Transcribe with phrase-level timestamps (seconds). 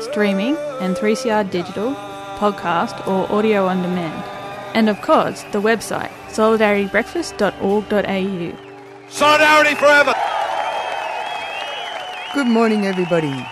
[0.00, 1.94] streaming and 3CR digital,
[2.38, 4.24] podcast or audio on demand.
[4.74, 9.08] And of course, the website solidaritybreakfast.org.au.
[9.08, 10.14] Solidarity forever.
[12.34, 13.46] Good morning, everybody.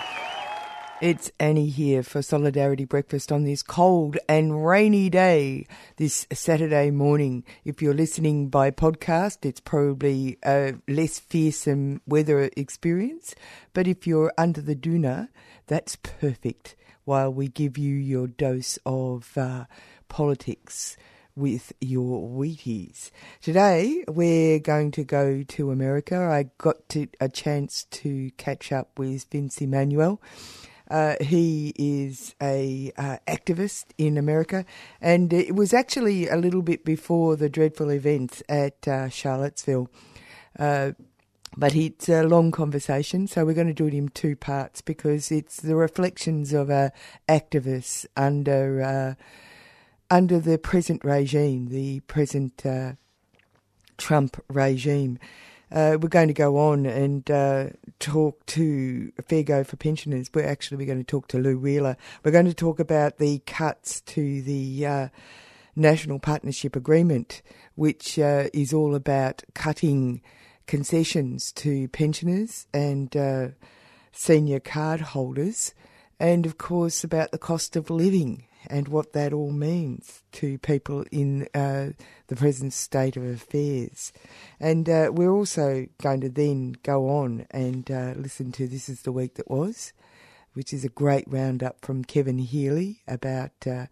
[1.03, 7.45] It's Annie here for Solidarity Breakfast on this cold and rainy day this Saturday morning.
[7.67, 13.35] If you're listening by podcast, it's probably a less fearsome weather experience.
[13.75, 15.29] But if you're under the doona,
[15.67, 19.65] that's perfect while we give you your dose of uh,
[20.09, 20.97] politics
[21.35, 23.11] with your Wheaties.
[23.43, 26.17] Today we're going to go to America.
[26.17, 30.21] I got to, a chance to catch up with Vince Emanuel.
[30.89, 34.65] Uh, he is a uh, activist in America,
[35.01, 39.91] and it was actually a little bit before the dreadful events at uh, Charlottesville.
[41.57, 44.81] Uh, but it's a long conversation, so we're going to do it in two parts
[44.81, 46.91] because it's the reflections of uh,
[47.29, 49.15] activists under uh,
[50.11, 52.65] under the present regime, the present
[53.99, 55.19] Trump regime.
[55.73, 57.67] Uh, we're going to go on and uh,
[57.99, 60.31] talk to Fair Go for Pensioners.
[60.33, 61.97] We're actually we're going to talk to Lou Wheeler.
[62.23, 65.09] We're going to talk about the cuts to the uh,
[65.75, 67.43] National Partnership Agreement,
[67.75, 70.23] which uh, is all about cutting
[70.67, 73.49] concessions to pensioners and uh,
[74.13, 75.75] senior card holders,
[76.19, 81.05] and of course about the cost of living and what that all means to people
[81.13, 81.89] in uh,
[82.27, 84.13] the present state of affairs.
[84.59, 89.03] And uh, we're also going to then go on and uh, listen to This is
[89.03, 89.93] the Week That Was,
[90.55, 93.87] which is a great roundup from Kevin Healy about uh,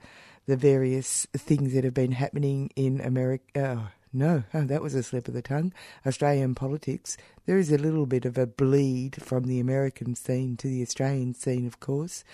[0.46, 3.92] the various things that have been happening in America.
[4.14, 5.72] No, oh, that was a slip of the tongue.
[6.06, 7.16] Australian politics.
[7.46, 11.34] There is a little bit of a bleed from the American scene to the Australian
[11.34, 12.24] scene, of course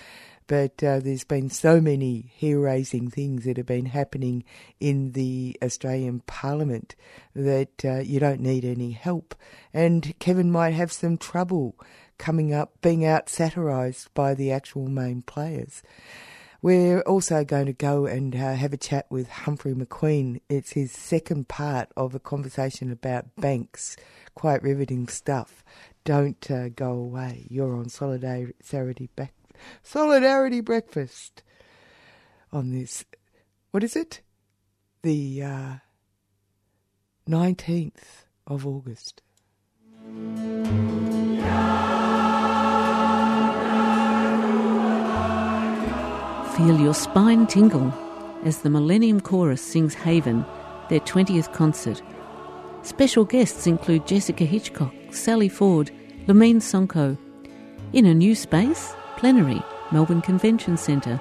[0.50, 4.42] but uh, there's been so many hair-raising things that have been happening
[4.80, 6.96] in the Australian Parliament
[7.36, 9.36] that uh, you don't need any help.
[9.72, 11.76] And Kevin might have some trouble
[12.18, 15.84] coming up, being out satirised by the actual main players.
[16.62, 20.40] We're also going to go and uh, have a chat with Humphrey McQueen.
[20.48, 23.96] It's his second part of a conversation about banks.
[24.34, 25.64] Quite riveting stuff.
[26.04, 27.46] Don't uh, go away.
[27.48, 29.32] You're on Solidarity Back
[29.82, 31.42] Solidarity Breakfast
[32.52, 33.04] on this,
[33.70, 34.22] what is it?
[35.02, 35.74] The uh,
[37.28, 39.22] 19th of August.
[46.60, 47.90] Feel your spine tingle
[48.44, 50.44] as the Millennium Chorus sings Haven,
[50.90, 52.02] their 20th concert.
[52.82, 55.90] Special guests include Jessica Hitchcock, Sally Ford,
[56.26, 57.16] Lamine Sonko.
[57.94, 61.18] In a new space, plenary, Melbourne Convention Centre,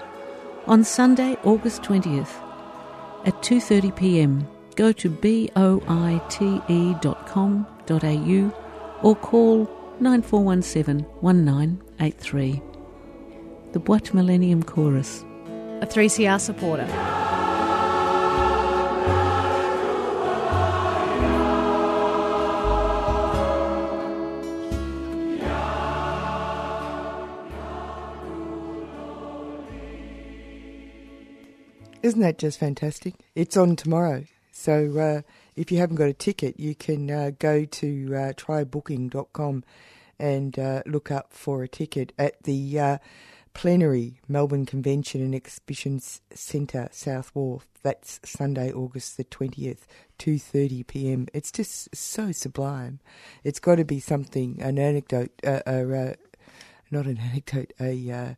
[0.68, 2.36] on Sunday, August 20th
[3.26, 4.46] at 2:30 p.m.
[4.76, 5.80] Go to boite.com.au
[9.04, 9.70] or call
[10.02, 12.62] 9417 1983.
[13.72, 15.24] The Boite Millennium Chorus.
[15.82, 16.88] A 3CR supporter.
[32.02, 33.14] Isn't that just fantastic?
[33.36, 34.24] It's on tomorrow.
[34.52, 35.22] So uh,
[35.56, 39.64] if you haven't got a ticket, you can uh, go to uh, trybooking.com
[40.18, 42.98] and uh, look up for a ticket at the uh,
[43.54, 47.68] plenary Melbourne Convention and Exhibition Centre, South Wharf.
[47.82, 49.84] That's Sunday, August the 20th,
[50.20, 51.28] 2.30 p.m.
[51.34, 53.00] It's just so sublime.
[53.44, 56.14] It's got to be something, an anecdote, uh, uh,
[56.92, 58.34] not an anecdote, a, uh,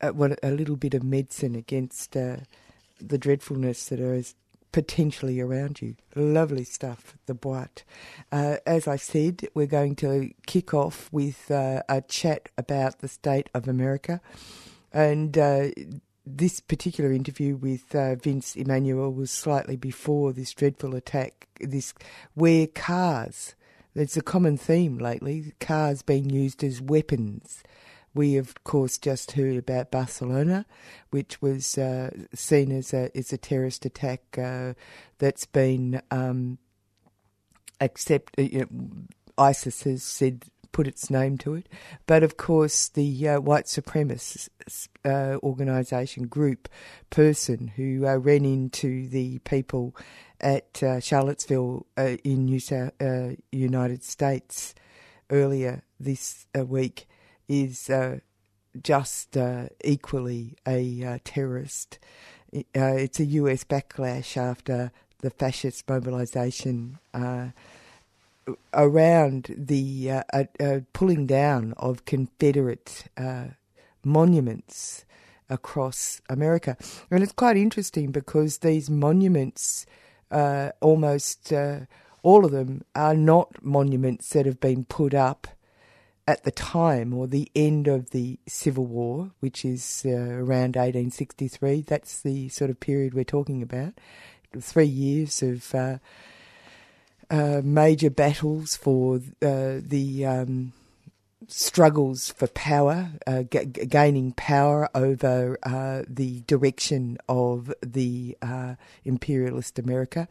[0.00, 4.34] a, a little bit of medicine against the dreadfulness that is
[4.72, 5.96] potentially around you.
[6.16, 7.84] Lovely stuff, the boite.
[8.30, 13.08] Uh, as I said, we're going to kick off with uh, a chat about the
[13.08, 14.20] state of America.
[14.92, 15.68] And uh,
[16.24, 21.94] this particular interview with uh, Vince Emanuel was slightly before this dreadful attack, this
[22.34, 23.54] where cars,
[23.94, 27.62] it's a common theme lately, cars being used as weapons
[28.14, 30.66] we, of course, just heard about Barcelona,
[31.10, 34.74] which was uh, seen as a, as a terrorist attack uh,
[35.18, 36.58] that's been um,
[37.80, 38.34] accept.
[38.38, 38.68] Uh, you know,
[39.38, 41.68] ISIS has said put its name to it,
[42.06, 44.48] but of course the uh, white supremacist
[45.04, 46.66] uh, organisation group
[47.10, 49.94] person who uh, ran into the people
[50.40, 51.86] at Charlottesville
[52.24, 52.92] in New South
[53.52, 54.74] United States
[55.30, 57.06] earlier this week
[57.52, 58.18] is uh,
[58.82, 61.98] just uh, equally a uh, terrorist.
[62.54, 64.90] Uh, it's a US backlash after
[65.20, 67.48] the fascist mobilisation uh,
[68.72, 73.04] around the uh, pulling down of Confederate
[74.02, 75.04] monuments
[75.50, 76.76] across America.
[77.10, 79.86] And it's quite interesting because these monuments,
[80.30, 81.52] almost
[82.22, 85.46] all of them, are not monuments that have been put up
[86.26, 91.82] at the time or the end of the Civil War, which is uh, around 1863.
[91.82, 93.94] That's the sort of period we're talking about.
[94.58, 95.98] Three years of uh,
[97.30, 100.72] uh, major battles for uh, the um,
[101.52, 109.78] struggles for power, uh, g- gaining power over uh, the direction of the uh, imperialist
[109.78, 110.28] America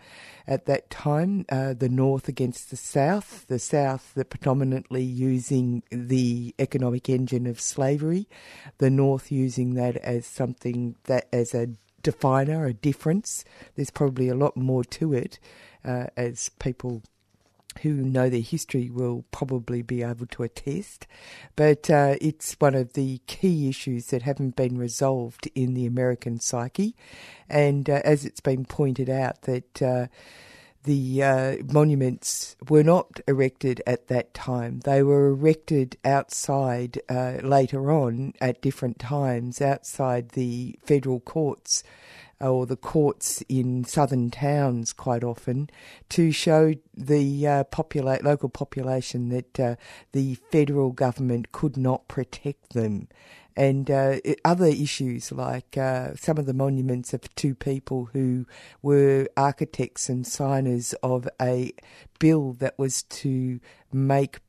[0.48, 7.08] at that time, uh, the North against the South, the South predominantly using the economic
[7.10, 8.28] engine of slavery,
[8.80, 11.70] the North using that as something that as a
[12.02, 13.46] definer, a difference.
[13.76, 15.40] There's probably a lot more to it
[15.86, 17.04] uh, as people
[17.82, 21.08] who know their history will probably be able to attest.
[21.56, 26.40] But uh, it's one of the key issues that haven't been resolved in the American
[26.40, 26.96] psyche.
[27.50, 30.08] And uh, as it's been pointed out, that uh,
[30.84, 34.80] the uh, monuments were not erected at that time.
[34.80, 41.84] They were erected outside uh, later on at different times outside the federal courts
[42.42, 45.70] or the courts in southern towns quite often
[46.10, 49.76] to show the uh, populate, local population that uh,
[50.12, 53.08] the federal government could not protect them.
[53.56, 58.46] And uh, other issues like uh, some of the monuments of two people who
[58.82, 61.74] were architects and signers of a
[62.20, 63.60] bill that was to
[63.92, 64.40] make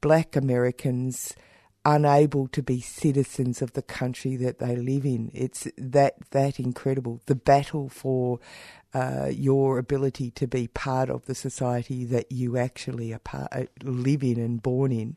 [0.00, 1.34] black Americans
[1.84, 5.30] unable to be citizens of the country that they live in.
[5.34, 7.20] It's that that incredible.
[7.26, 8.40] The battle for
[8.94, 13.64] uh, your ability to be part of the society that you actually are part, uh,
[13.82, 15.16] live in and born in.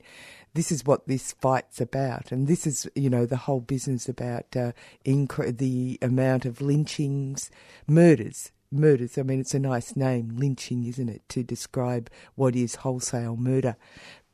[0.54, 4.56] This is what this fight's about, and this is you know the whole business about
[4.56, 4.72] uh,
[5.06, 7.52] inc- the amount of lynchings,
[7.88, 9.18] murders, murders.
[9.18, 13.76] I mean, it's a nice name, lynching, isn't it, to describe what is wholesale murder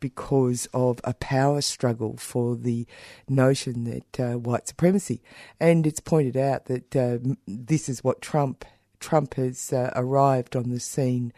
[0.04, 2.86] because of a power struggle for the
[3.30, 5.22] notion that uh, white supremacy.
[5.62, 8.66] And it's pointed out that uh, this is what Trump
[9.00, 11.32] Trump has uh, arrived on the scene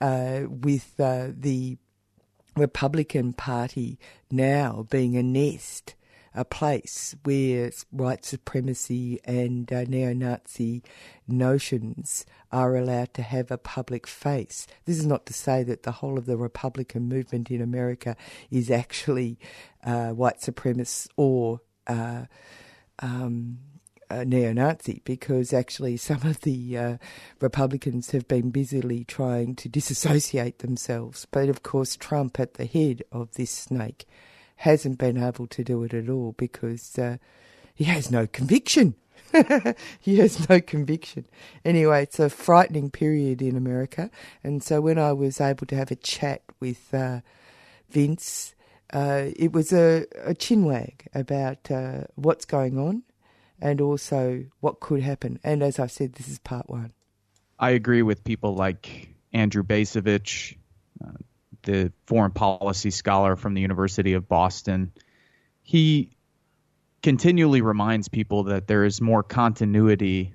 [0.00, 1.78] uh, with uh, the
[2.56, 3.96] Republican Party
[4.28, 5.94] now being a nest
[6.34, 10.82] a place where white supremacy and uh, neo Nazi
[11.26, 14.66] notions are allowed to have a public face.
[14.84, 18.16] This is not to say that the whole of the Republican movement in America
[18.50, 19.38] is actually
[19.84, 22.26] uh, white supremacist or uh,
[23.00, 23.58] um,
[24.10, 26.96] neo Nazi, because actually some of the uh,
[27.40, 31.26] Republicans have been busily trying to disassociate themselves.
[31.30, 34.06] But of course, Trump at the head of this snake
[34.60, 37.16] hasn't been able to do it at all because uh,
[37.74, 38.94] he has no conviction.
[40.00, 41.24] he has no conviction.
[41.64, 44.10] Anyway, it's a frightening period in America.
[44.44, 47.20] And so when I was able to have a chat with uh,
[47.88, 48.54] Vince,
[48.92, 53.02] uh, it was a, a chinwag about uh, what's going on
[53.62, 55.40] and also what could happen.
[55.42, 56.92] And as I said, this is part one.
[57.58, 60.58] I agree with people like Andrew Bacevich,
[61.02, 61.12] uh,
[61.62, 64.92] the foreign policy scholar from the University of Boston,
[65.62, 66.10] he
[67.02, 70.34] continually reminds people that there is more continuity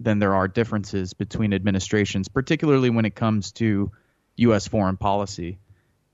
[0.00, 3.90] than there are differences between administrations, particularly when it comes to
[4.36, 4.68] U.S.
[4.68, 5.58] foreign policy.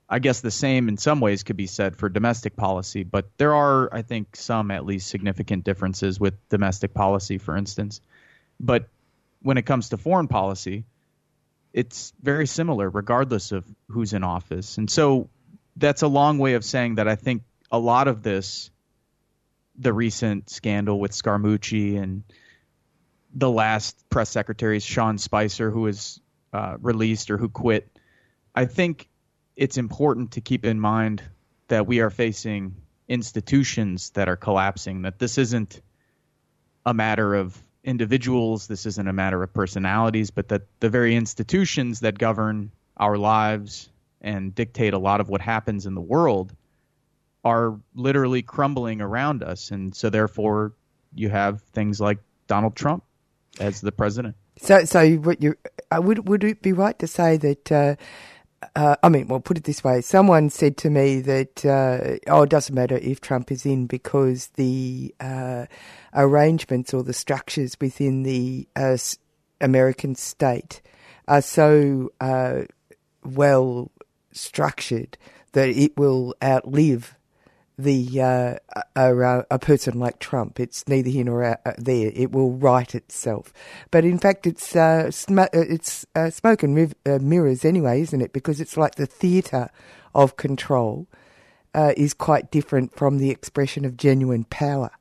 [0.09, 3.55] I guess the same in some ways could be said for domestic policy, but there
[3.55, 8.01] are, I think, some at least significant differences with domestic policy, for instance.
[8.61, 8.89] But
[9.43, 10.85] when it comes to foreign policy,
[11.75, 14.79] it's very similar, regardless of who's in office.
[14.79, 15.29] And so
[15.77, 18.71] that's a long way of saying that I think a lot of this,
[19.77, 22.23] the recent scandal with Scaramucci and
[23.35, 26.21] the last press secretary, Sean Spicer, who was
[26.53, 27.91] uh, released or who quit,
[28.55, 29.09] I think
[29.57, 31.25] it's important to keep in mind
[31.67, 32.77] that we are facing
[33.09, 35.83] institutions that are collapsing, that this isn't
[36.87, 42.01] a matter of individuals, this isn't a matter of personalities, but that the very institutions
[42.01, 46.55] that govern our lives and dictate a lot of what happens in the world
[47.45, 49.71] are literally crumbling around us.
[49.71, 50.73] And so, therefore,
[51.15, 53.05] you have things like Donald Trump
[53.61, 54.35] as the president.
[54.59, 55.55] So, so what you
[55.91, 57.73] uh, would would it be right to say that?
[57.73, 57.97] Uh,
[58.77, 62.43] uh, I mean, well, put it this way: someone said to me that uh, oh,
[62.43, 65.67] it doesn't matter if Trump is in because the uh,
[66.15, 68.97] arrangements or the structures within the uh,
[69.61, 70.81] American state
[71.27, 72.11] are so
[73.25, 73.91] well
[74.33, 75.17] structured
[75.53, 77.17] that it will outlive
[77.77, 78.55] the uh,
[78.95, 80.61] a, a, person like Trump.
[80.61, 82.13] It's neither here nor uh, there.
[82.15, 83.53] It will right itself.
[83.91, 88.01] But in fact, it's uh, sm- uh, it's uh, smoke and riv- uh, mirrors anyway,
[88.03, 88.33] isn't it?
[88.33, 89.71] Because it's like the theatre
[90.15, 91.09] of control
[91.97, 94.93] is quite different from the expression of genuine power.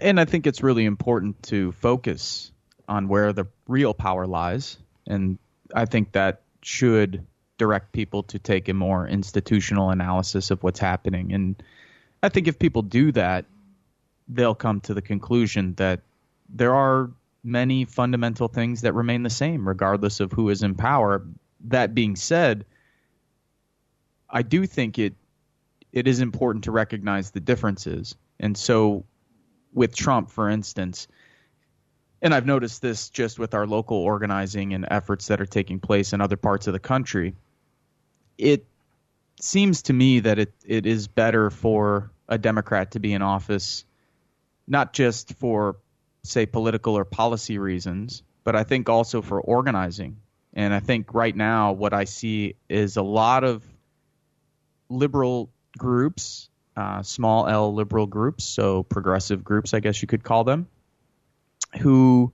[0.00, 2.52] And I think it's really important to focus
[2.88, 4.76] on where the real power lies,
[5.06, 5.38] and
[5.74, 7.26] I think that should
[7.58, 11.32] direct people to take a more institutional analysis of what's happening.
[11.32, 11.62] And
[12.22, 13.44] I think if people do that,
[14.28, 16.00] they'll come to the conclusion that
[16.48, 17.10] there are
[17.44, 21.22] many fundamental things that remain the same, regardless of who is in power.
[21.66, 22.64] That being said,
[24.28, 25.14] I do think it
[25.92, 28.14] it is important to recognize the differences.
[28.38, 29.04] And so
[29.72, 31.08] with Trump, for instance,
[32.22, 36.12] and I've noticed this just with our local organizing and efforts that are taking place
[36.12, 37.34] in other parts of the country.
[38.36, 38.66] It
[39.40, 43.84] seems to me that it, it is better for a Democrat to be in office,
[44.66, 45.76] not just for,
[46.22, 50.18] say, political or policy reasons, but I think also for organizing.
[50.52, 53.64] And I think right now what I see is a lot of
[54.90, 56.49] liberal groups,
[56.80, 60.66] uh, small L liberal groups, so progressive groups, I guess you could call them,
[61.78, 62.32] who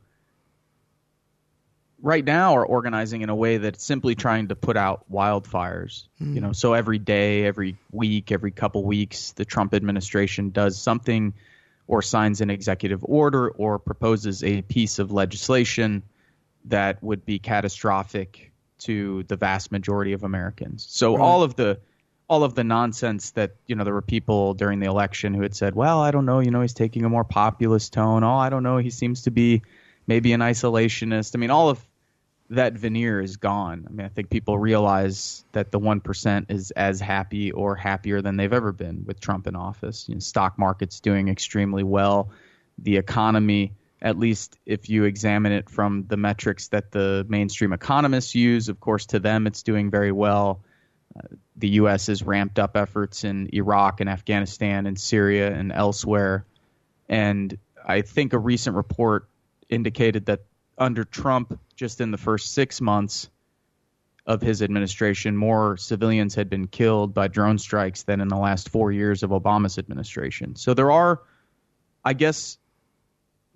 [2.00, 6.04] right now are organizing in a way that's simply trying to put out wildfires.
[6.22, 6.34] Mm.
[6.34, 11.34] You know, so every day, every week, every couple weeks, the Trump administration does something
[11.88, 16.04] or signs an executive order or proposes a piece of legislation
[16.66, 20.86] that would be catastrophic to the vast majority of Americans.
[20.88, 21.22] So right.
[21.22, 21.80] all of the
[22.28, 25.54] all of the nonsense that you know there were people during the election who had
[25.54, 28.24] said, "Well, I don't know, you know, he's taking a more populist tone.
[28.24, 29.62] Oh, I don't know, he seems to be
[30.06, 31.84] maybe an isolationist." I mean, all of
[32.50, 33.86] that veneer is gone.
[33.88, 38.22] I mean, I think people realize that the one percent is as happy or happier
[38.22, 40.08] than they've ever been with Trump in office.
[40.08, 42.30] You know, stock market's doing extremely well.
[42.78, 48.34] The economy, at least if you examine it from the metrics that the mainstream economists
[48.34, 50.60] use, of course, to them it's doing very well
[51.56, 52.08] the U.S.
[52.08, 56.44] has ramped up efforts in Iraq and Afghanistan and Syria and elsewhere.
[57.08, 59.28] And I think a recent report
[59.68, 60.40] indicated that
[60.78, 63.30] under Trump, just in the first six months
[64.26, 68.68] of his administration, more civilians had been killed by drone strikes than in the last
[68.68, 70.56] four years of Obama's administration.
[70.56, 71.22] So there are,
[72.04, 72.58] I guess,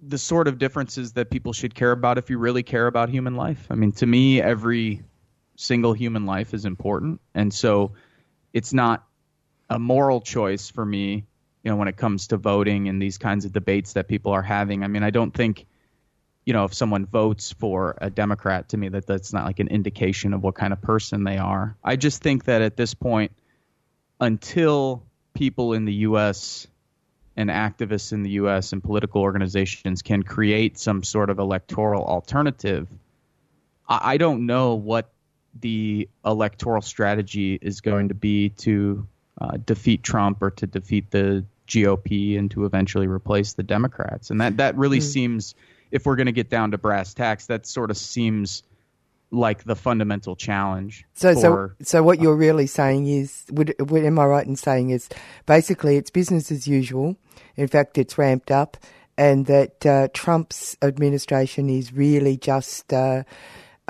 [0.02, 3.34] the sort of differences that people should care about if you really care about human
[3.34, 3.66] life.
[3.68, 5.02] I mean, to me, every
[5.60, 7.92] single human life is important, and so
[8.52, 9.04] it's not
[9.68, 11.24] a moral choice for me.
[11.62, 14.42] You know, when it comes to voting and these kinds of debates that people are
[14.42, 14.82] having.
[14.82, 15.66] I mean, I don't think
[16.44, 19.68] you know, if someone votes for a Democrat, to me, that that's not like an
[19.68, 21.76] indication of what kind of person they are.
[21.84, 23.32] I just think that at this point,
[24.20, 26.66] until people in the U.S.
[27.36, 28.72] and activists in the U.S.
[28.72, 32.88] and political organizations can create some sort of electoral alternative,
[33.88, 35.12] I, I don't know what
[35.58, 39.06] the electoral strategy is going to be to
[39.40, 44.30] uh, defeat Trump or to defeat the GOP and to eventually replace the Democrats.
[44.30, 45.02] And that, that really mm.
[45.02, 45.54] seems,
[45.90, 48.62] if we're going to get down to brass tacks, that sort of seems
[49.30, 51.04] like the fundamental challenge.
[51.14, 54.56] So, for, so, so what you're really saying is, would, would, am I right in
[54.56, 55.08] saying is
[55.46, 57.16] basically it's business as usual.
[57.56, 58.76] In fact, it's ramped up,
[59.16, 62.92] and that uh, Trump's administration is really just.
[62.92, 63.22] Uh,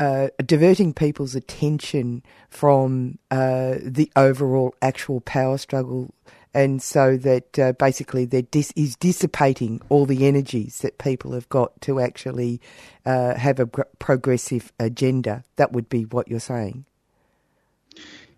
[0.01, 6.13] uh, diverting people's attention from uh, the overall actual power struggle
[6.53, 11.49] and so that uh, basically that dis- is dissipating all the energies that people have
[11.49, 12.61] got to actually
[13.07, 15.45] uh, have a gr- progressive agenda.
[15.57, 16.85] That would be what you're saying.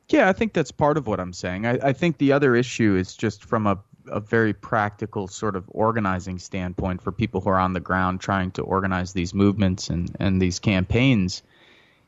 [0.08, 1.66] Yeah, I think that's part of what I'm saying.
[1.66, 3.78] I, I think the other issue is just from a,
[4.08, 8.50] a very practical sort of organizing standpoint for people who are on the ground trying
[8.52, 11.42] to organize these movements and, and these campaigns.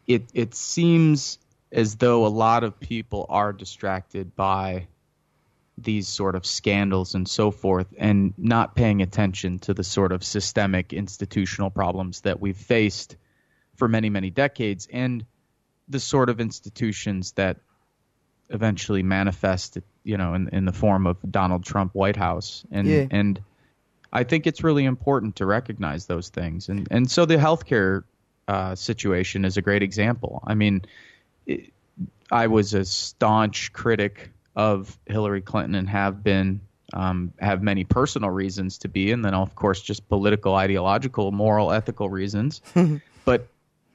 [0.06, 1.38] It it seems
[1.72, 4.86] as though a lot of people are distracted by
[5.76, 10.22] these sort of scandals and so forth and not paying attention to the sort of
[10.22, 13.16] systemic institutional problems that we've faced
[13.74, 15.24] for many many decades and
[15.88, 17.56] the sort of institutions that
[18.50, 23.06] eventually manifest you know in, in the form of Donald Trump White House and Yeah.
[23.10, 23.42] and
[24.12, 28.04] I think it's really important to recognize those things and and so the healthcare
[28.48, 30.82] uh, situation is a great example I mean
[31.46, 31.72] it,
[32.30, 36.60] I was a staunch critic of Hillary Clinton and have been
[36.92, 41.72] um, have many personal reasons to be, and then of course just political, ideological, moral,
[41.72, 42.60] ethical reasons.
[43.24, 43.48] but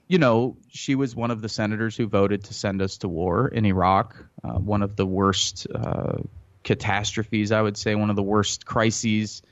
[0.08, 3.48] you know, she was one of the senators who voted to send us to war
[3.48, 6.18] in Iraq, uh, one of the worst uh,
[6.64, 9.44] catastrophes, I would say, one of the worst crises,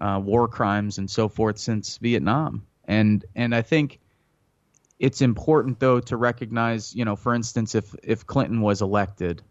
[0.00, 2.66] uh, war crimes, and so forth since Vietnam.
[2.84, 3.98] And and I think
[5.00, 9.42] it's important though to recognize, you know, for instance, if if Clinton was elected,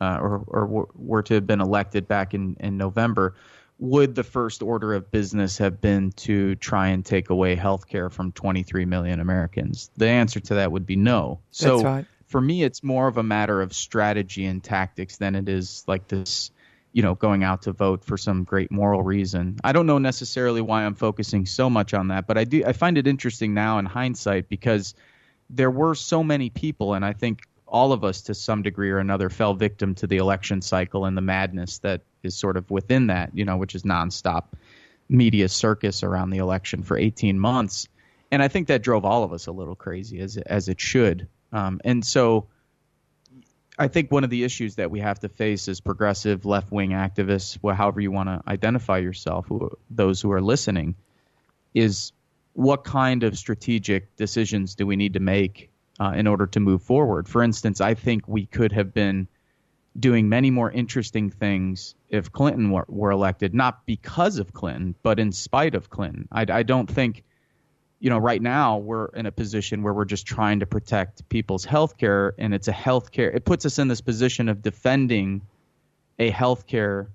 [0.00, 3.34] uh, or or were- to have been elected back in in November,
[3.78, 8.10] would the first order of business have been to try and take away health care
[8.10, 9.88] from 23 million Americans?
[9.96, 11.38] The answer to that would be no.
[11.52, 12.04] So right.
[12.26, 16.08] for me, it's more of a matter of strategy and tactics than it is like
[16.08, 16.50] this,
[16.92, 19.58] you know, going out to vote for some great moral reason.
[19.62, 22.64] I don't know necessarily why I'm focusing so much on that, but I do.
[22.64, 24.94] I find it interesting now in hindsight because
[25.50, 28.98] there were so many people, and I think all of us to some degree or
[28.98, 33.08] another fell victim to the election cycle and the madness that is sort of within
[33.08, 34.44] that, you know, which is nonstop
[35.08, 37.88] media circus around the election for 18 months.
[38.30, 41.28] And I think that drove all of us a little crazy as as it should.
[41.52, 42.48] Um, and so
[43.78, 46.90] I think one of the issues that we have to face as progressive left wing
[46.90, 50.96] activists, well, however you want to identify yourself, who, those who are listening,
[51.74, 52.12] is
[52.54, 56.82] what kind of strategic decisions do we need to make uh, in order to move
[56.82, 57.28] forward?
[57.28, 59.28] For instance, I think we could have been
[59.98, 65.20] doing many more interesting things if Clinton were, were elected, not because of Clinton, but
[65.20, 66.26] in spite of Clinton.
[66.32, 67.22] I, I don't think,
[68.00, 71.64] you know, right now we're in a position where we're just trying to protect people's
[71.64, 73.30] health care, and it's a health care.
[73.30, 75.42] It puts us in this position of defending
[76.18, 77.08] a health care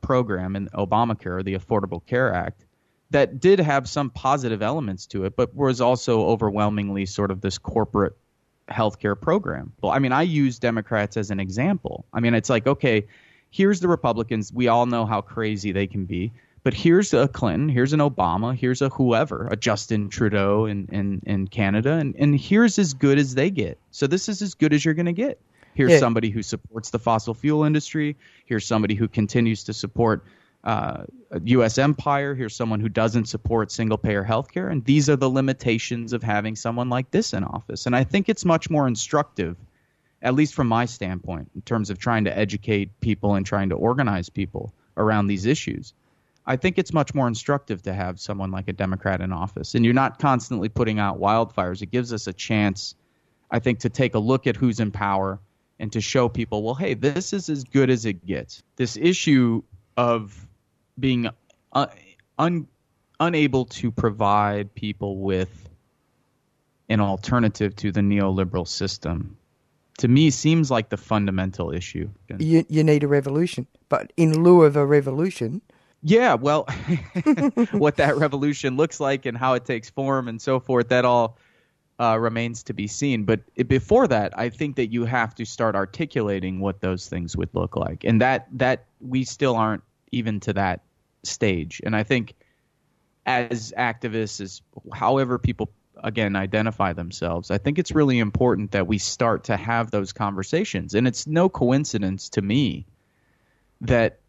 [0.00, 2.64] program in Obamacare, the Affordable Care Act,
[3.10, 7.56] that did have some positive elements to it, but was also overwhelmingly sort of this
[7.56, 8.16] corporate
[8.68, 9.72] healthcare program.
[9.80, 12.04] Well, I mean, I use Democrats as an example.
[12.12, 13.06] I mean, it's like, okay,
[13.50, 14.52] here's the Republicans.
[14.52, 16.32] We all know how crazy they can be.
[16.66, 21.22] But here's a Clinton, here's an Obama, here's a whoever, a Justin Trudeau in, in,
[21.24, 23.78] in Canada, and, and here's as good as they get.
[23.92, 25.40] So this is as good as you're going to get.
[25.74, 26.00] Here's Yeah.
[26.00, 28.16] somebody who supports the fossil fuel industry.
[28.46, 30.24] Here's somebody who continues to support
[30.64, 31.04] uh,
[31.44, 31.78] U.S.
[31.78, 32.34] empire.
[32.34, 34.68] Here's someone who doesn't support single payer health care.
[34.68, 37.86] And these are the limitations of having someone like this in office.
[37.86, 39.56] And I think it's much more instructive,
[40.20, 43.76] at least from my standpoint, in terms of trying to educate people and trying to
[43.76, 45.94] organize people around these issues.
[46.46, 49.74] I think it's much more instructive to have someone like a Democrat in office.
[49.74, 51.82] And you're not constantly putting out wildfires.
[51.82, 52.94] It gives us a chance,
[53.50, 55.40] I think, to take a look at who's in power
[55.78, 58.62] and to show people, well, hey, this is as good as it gets.
[58.76, 59.62] This issue
[59.96, 60.46] of
[60.98, 61.28] being
[61.72, 61.88] un-
[62.38, 62.68] un-
[63.18, 65.68] unable to provide people with
[66.88, 69.36] an alternative to the neoliberal system
[69.98, 72.08] to me seems like the fundamental issue.
[72.38, 73.66] You, you need a revolution.
[73.88, 75.62] But in lieu of a revolution,
[76.02, 76.64] Yeah, well,
[77.72, 81.38] what that revolution looks like and how it takes form and so forth, that all
[81.98, 83.24] uh, remains to be seen.
[83.24, 87.50] But before that, I think that you have to start articulating what those things would
[87.54, 89.82] look like, and that that we still aren't
[90.12, 90.82] even to that
[91.24, 91.80] stage.
[91.84, 92.34] And I think
[93.24, 95.70] as activists, as however people
[96.04, 100.94] again identify themselves, I think it's really important that we start to have those conversations.
[100.94, 102.86] And it's no coincidence to me
[103.80, 104.20] that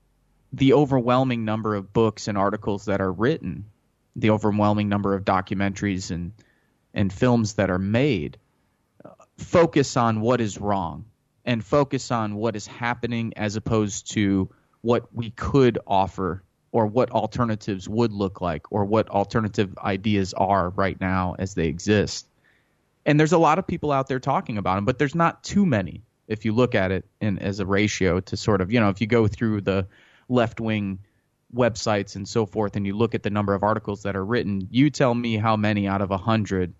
[0.53, 3.65] the overwhelming number of books and articles that are written,
[4.15, 6.31] the overwhelming number of documentaries and
[6.93, 8.37] and films that are made,
[9.37, 11.05] focus on what is wrong
[11.45, 14.49] and focus on what is happening as opposed to
[14.81, 20.69] what we could offer or what alternatives would look like or what alternative ideas are
[20.71, 22.27] right now as they exist.
[23.05, 25.65] And there's a lot of people out there talking about them, but there's not too
[25.65, 26.03] many.
[26.27, 29.01] if you look at it in as a ratio to sort of you know if
[29.01, 29.87] you go through the
[30.29, 30.99] left wing
[31.55, 34.67] websites and so forth and you look at the number of articles that are written
[34.69, 36.73] you tell me how many out of a hundred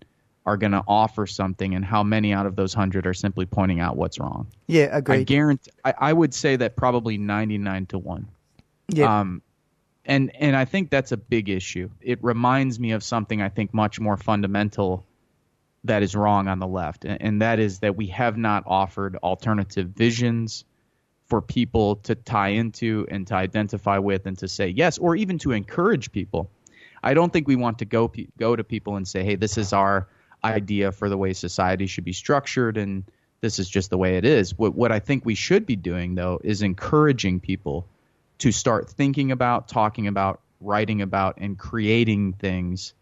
[0.44, 3.80] are going to offer something and how many out of those hundred are simply pointing
[3.80, 5.20] out what's wrong Yeah, agreed.
[5.20, 8.28] i guarantee I, I would say that probably 99 to 1
[8.88, 9.20] Yeah.
[9.20, 9.42] um,
[10.04, 11.90] and and I think that's a big issue.
[12.00, 15.04] It reminds me of something I think much more fundamental
[15.84, 19.16] that is wrong on the left, and, and that is that we have not offered
[19.16, 20.64] alternative visions
[21.28, 25.38] for people to tie into and to identify with and to say yes, or even
[25.38, 26.50] to encourage people.
[27.02, 29.72] I don't think we want to go go to people and say, "Hey, this is
[29.72, 30.08] our
[30.42, 33.04] idea for the way society should be structured," and
[33.40, 34.58] this is just the way it is.
[34.58, 37.86] What what I think we should be doing though is encouraging people
[38.38, 42.94] to start thinking about, talking about, writing about, and creating things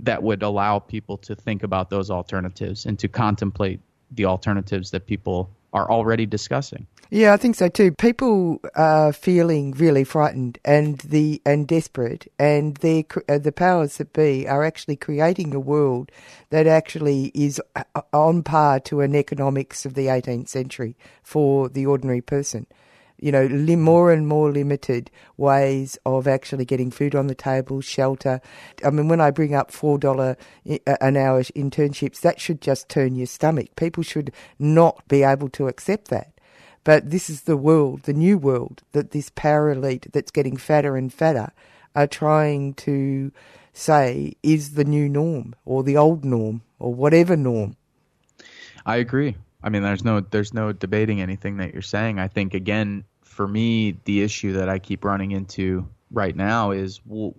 [0.00, 5.06] that would allow people to think about those alternatives and to contemplate the alternatives that
[5.06, 6.86] people are already discussing.
[7.14, 7.92] Yeah, I think so too.
[7.92, 14.14] People are feeling really frightened and the and desperate, and the uh, the powers that
[14.14, 16.10] be are actually creating a world
[16.48, 21.84] that actually is uh, on par to an economics of the 18th century for the
[21.84, 22.66] ordinary person.
[23.20, 23.46] You know,
[23.76, 28.40] more and more limited ways of actually getting food on the table, shelter.
[28.82, 33.16] I mean, when I bring up four dollar an hour internships, that should just turn
[33.16, 33.76] your stomach.
[33.76, 36.31] People should not be able to accept that.
[36.84, 40.96] But this is the world, the new world, that this power elite that's getting fatter
[40.96, 41.52] and fatter
[41.94, 43.30] are trying to
[43.72, 47.76] say is the new norm or the old norm or whatever norm.
[48.84, 49.36] I agree.
[49.62, 52.18] I mean, there's no there's no debating anything that you're saying.
[52.18, 57.00] I think again, for me, the issue that I keep running into right now is
[57.06, 57.34] well,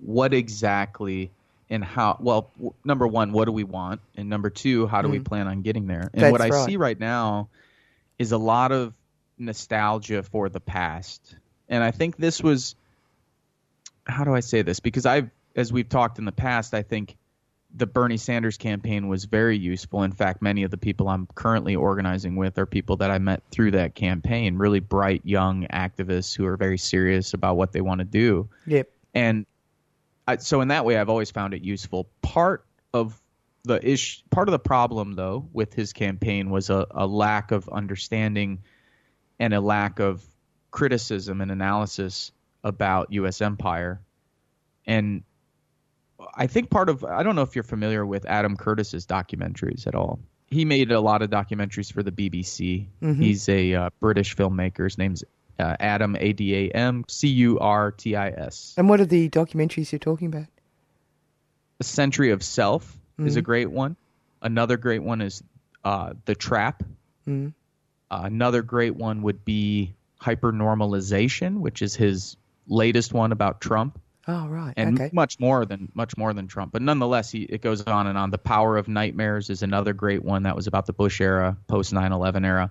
[0.00, 1.30] what exactly
[1.70, 2.16] and how.
[2.20, 5.24] Well, w- number one, what do we want, and number two, how do we Mm.
[5.24, 6.10] plan on getting there?
[6.12, 6.66] And That's what I right.
[6.66, 7.48] see right now
[8.22, 8.94] is a lot of
[9.36, 11.36] nostalgia for the past,
[11.68, 12.74] and I think this was.
[14.04, 14.80] How do I say this?
[14.80, 17.16] Because I've, as we've talked in the past, I think
[17.72, 20.02] the Bernie Sanders campaign was very useful.
[20.02, 23.44] In fact, many of the people I'm currently organizing with are people that I met
[23.52, 28.00] through that campaign, really bright young activists who are very serious about what they want
[28.00, 28.48] to do.
[28.66, 28.90] Yep.
[29.14, 29.46] And
[30.26, 32.08] I, so in that way, I've always found it useful.
[32.22, 33.21] Part of
[33.64, 37.68] the ish, part of the problem though with his campaign was a, a lack of
[37.68, 38.58] understanding
[39.38, 40.24] and a lack of
[40.70, 42.32] criticism and analysis
[42.64, 43.40] about U.S.
[43.40, 44.00] empire.
[44.86, 45.22] And
[46.34, 49.94] I think part of I don't know if you're familiar with Adam Curtis's documentaries at
[49.94, 50.20] all.
[50.50, 52.86] He made a lot of documentaries for the BBC.
[53.00, 53.16] Mhm.
[53.16, 54.84] He's a uh, British filmmaker.
[54.84, 55.24] His name's
[55.58, 58.74] uh, Adam A D A M C U R T I S.
[58.76, 60.46] And what are the documentaries you're talking about?
[61.80, 63.44] A Century of Self is a Mhm.
[63.44, 63.96] great one.
[64.40, 65.42] Another great one is
[65.84, 66.82] uh, The Trap.
[67.26, 67.52] Mm.
[68.10, 74.00] Uh, another great one would be Hypernormalization, which is his latest one about Trump.
[74.28, 74.72] Oh, right.
[74.76, 75.10] and okay.
[75.12, 76.70] much more than much more than Trump.
[76.72, 78.30] But nonetheless, he, it goes on and on.
[78.30, 81.92] The Power of Nightmares is another great one that was about the Bush era, post
[81.92, 82.70] 9/11 era.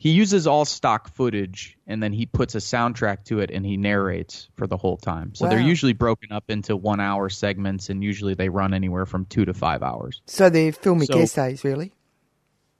[0.00, 3.76] He uses all stock footage and then he puts a soundtrack to it and he
[3.76, 5.34] narrates for the whole time.
[5.34, 9.26] So they're usually broken up into one hour segments and usually they run anywhere from
[9.26, 10.22] two to five hours.
[10.26, 11.92] So they're filmic So- essays, really?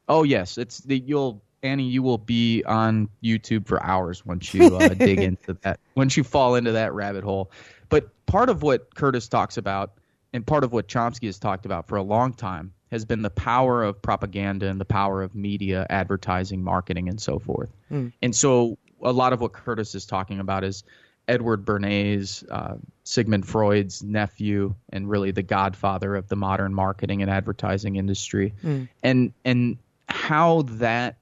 [0.09, 4.75] Oh yes, it's the you'll Annie, you will be on YouTube for hours once you
[4.75, 5.79] uh, dig into that.
[5.95, 7.51] Once you fall into that rabbit hole.
[7.91, 9.93] But part of what Curtis talks about,
[10.33, 13.31] and part of what Chomsky has talked about for a long time, has been the
[13.31, 17.71] power of propaganda and the power of media, advertising, marketing, and so forth.
[17.91, 18.13] Mm.
[18.21, 20.85] And so, a lot of what Curtis is talking about is
[21.29, 22.75] Edward Bernays, uh,
[23.05, 28.89] Sigmund Freud's nephew, and really the godfather of the modern marketing and advertising industry Mm.
[29.03, 31.17] and and how that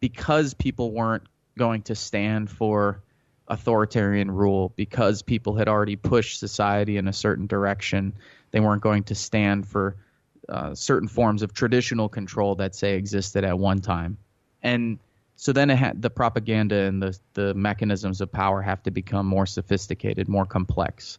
[0.00, 1.24] because people weren't
[1.58, 3.02] going to stand for
[3.48, 8.14] authoritarian rule because people had already pushed society in a certain direction
[8.52, 9.96] they weren't going to stand for
[10.48, 14.16] uh, certain forms of traditional control that say existed at one time
[14.62, 14.98] and
[15.36, 19.26] so then it had, the propaganda and the the mechanisms of power have to become
[19.26, 21.18] more sophisticated more complex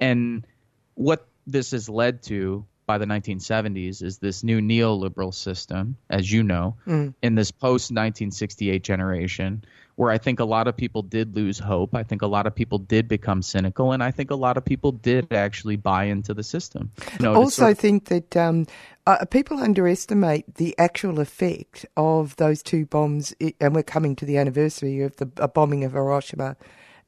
[0.00, 0.46] and
[0.94, 6.42] what this has led to by the 1970s is this new neoliberal system, as you
[6.42, 7.14] know, Mm.
[7.22, 9.64] in this post 1968 generation,
[10.02, 11.94] where I think a lot of people did lose hope.
[11.94, 14.64] I think a lot of people did become cynical, and I think a lot of
[14.64, 16.90] people did actually buy into the system.
[17.20, 18.66] You know, to also sort of- think that um,
[19.06, 24.38] uh, people underestimate the actual effect of those two bombs, and we're coming to the
[24.38, 26.56] anniversary of the uh, bombing of Hiroshima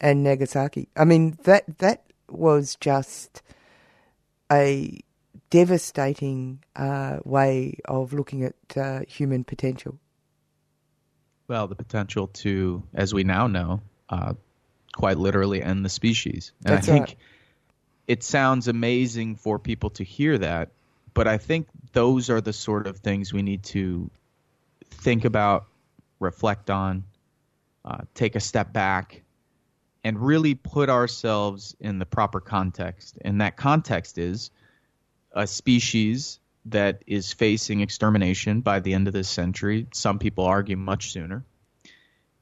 [0.01, 0.89] and Nagasaki.
[0.97, 3.43] I mean, that that was just
[4.53, 5.01] a
[5.51, 9.99] devastating uh, way of looking at uh, human potential.
[11.47, 14.35] Well, the potential to, as we now know, uh,
[14.95, 16.53] quite literally end the species.
[16.65, 17.17] And That's I think right.
[18.07, 20.71] it sounds amazing for people to hear that,
[21.13, 24.11] but I think those are the sort of things we need to
[24.91, 25.67] think about,
[26.19, 27.05] reflect on,
[27.85, 29.23] uh, take a step back,
[30.03, 33.19] and really put ourselves in the proper context.
[33.23, 34.51] And that context is
[35.33, 39.87] a species that is facing extermination by the end of this century.
[39.93, 41.45] Some people argue much sooner.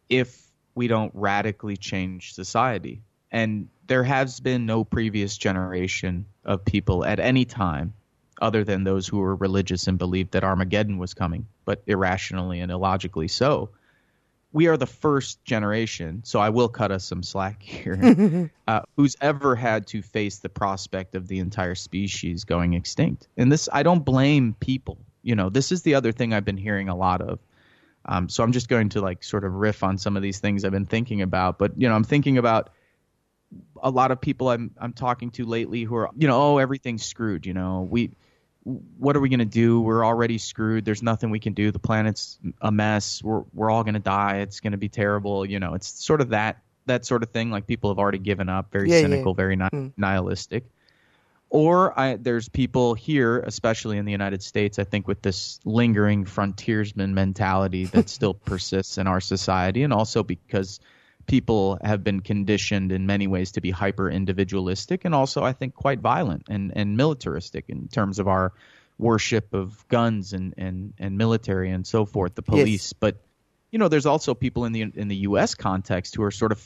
[0.08, 0.42] If
[0.74, 3.02] we don't radically change society.
[3.30, 7.94] And there has been no previous generation of people at any time,
[8.40, 12.72] other than those who were religious and believed that Armageddon was coming, but irrationally and
[12.72, 13.70] illogically so.
[14.52, 19.16] We are the first generation, so I will cut us some slack here, uh, who's
[19.20, 23.28] ever had to face the prospect of the entire species going extinct.
[23.36, 24.98] And this, I don't blame people.
[25.22, 27.38] You know, this is the other thing I've been hearing a lot of.
[28.04, 30.64] Um, so I'm just going to like sort of riff on some of these things
[30.64, 31.58] I've been thinking about.
[31.58, 32.70] But you know, I'm thinking about
[33.82, 37.04] a lot of people I'm I'm talking to lately who are you know oh everything's
[37.04, 37.46] screwed.
[37.46, 38.10] You know we
[38.64, 39.80] what are we gonna do?
[39.80, 40.84] We're already screwed.
[40.84, 41.70] There's nothing we can do.
[41.72, 43.22] The planet's a mess.
[43.22, 44.38] We're we're all gonna die.
[44.38, 45.44] It's gonna be terrible.
[45.44, 47.50] You know, it's sort of that that sort of thing.
[47.50, 48.70] Like people have already given up.
[48.72, 49.02] Very Yeah, yeah.
[49.02, 49.34] cynical.
[49.34, 49.92] Very ni- Mm.
[49.96, 50.64] nihilistic.
[51.50, 56.24] Or I, there's people here, especially in the United States, I think, with this lingering
[56.24, 60.80] frontiersman mentality that still persists in our society, and also because
[61.26, 65.74] people have been conditioned in many ways to be hyper individualistic and also, I think,
[65.74, 68.52] quite violent and, and militaristic in terms of our
[68.98, 72.92] worship of guns and, and, and military and so forth, the police.
[72.92, 73.16] But
[73.70, 75.54] you know, there's also people in the in the U.S.
[75.54, 76.62] context who are sort of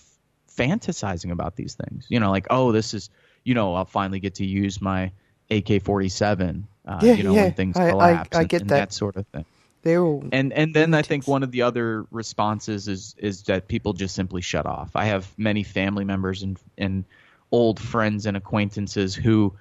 [0.57, 2.07] fantasizing about these things.
[2.09, 3.11] You know, like, oh, this is,
[3.45, 5.13] you know, I'll finally get to use my
[5.51, 6.65] AK-47.
[6.85, 8.77] Uh, Yeah, you know, yeah, when things I- I- collapse I and, get and that.
[8.77, 9.45] that sort of thing.
[9.87, 13.69] They're all And and then I think one of the other responses is is that
[13.69, 14.91] people just simply shut off.
[14.97, 17.05] I have many family members and and
[17.53, 19.55] old friends and acquaintances who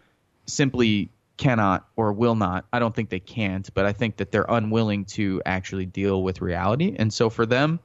[0.48, 2.66] simply cannot or will not.
[2.74, 6.42] I don't think they can't, but I think that they're unwilling to actually deal with
[6.42, 6.96] reality.
[6.98, 7.80] And so for them,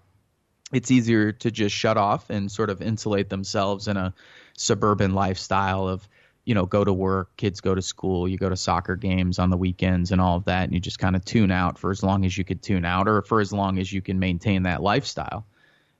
[0.73, 4.15] it's easier to just shut off and sort of insulate themselves in a
[4.57, 6.09] suburban lifestyle of
[6.45, 9.51] you know go to work kids go to school you go to soccer games on
[9.51, 12.03] the weekends and all of that and you just kind of tune out for as
[12.03, 14.83] long as you could tune out or for as long as you can maintain that
[14.83, 15.47] lifestyle.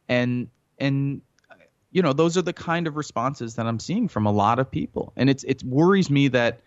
[0.09, 0.49] And
[0.79, 1.21] and
[1.93, 4.71] you know those are the kind of responses that i'm seeing from a lot of
[4.71, 5.13] people.
[5.17, 6.61] And it's it worries me that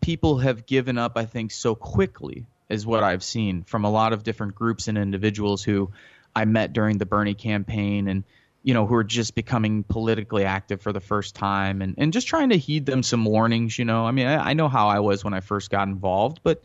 [0.00, 4.12] people have given up i think so quickly is what i've seen from a lot
[4.12, 5.90] of different groups and individuals who
[6.36, 8.22] i met during the bernie campaign and
[8.62, 12.26] you know who are just becoming politically active for the first time and, and just
[12.26, 15.00] trying to heed them some warnings you know i mean I, I know how i
[15.00, 16.62] was when i first got involved but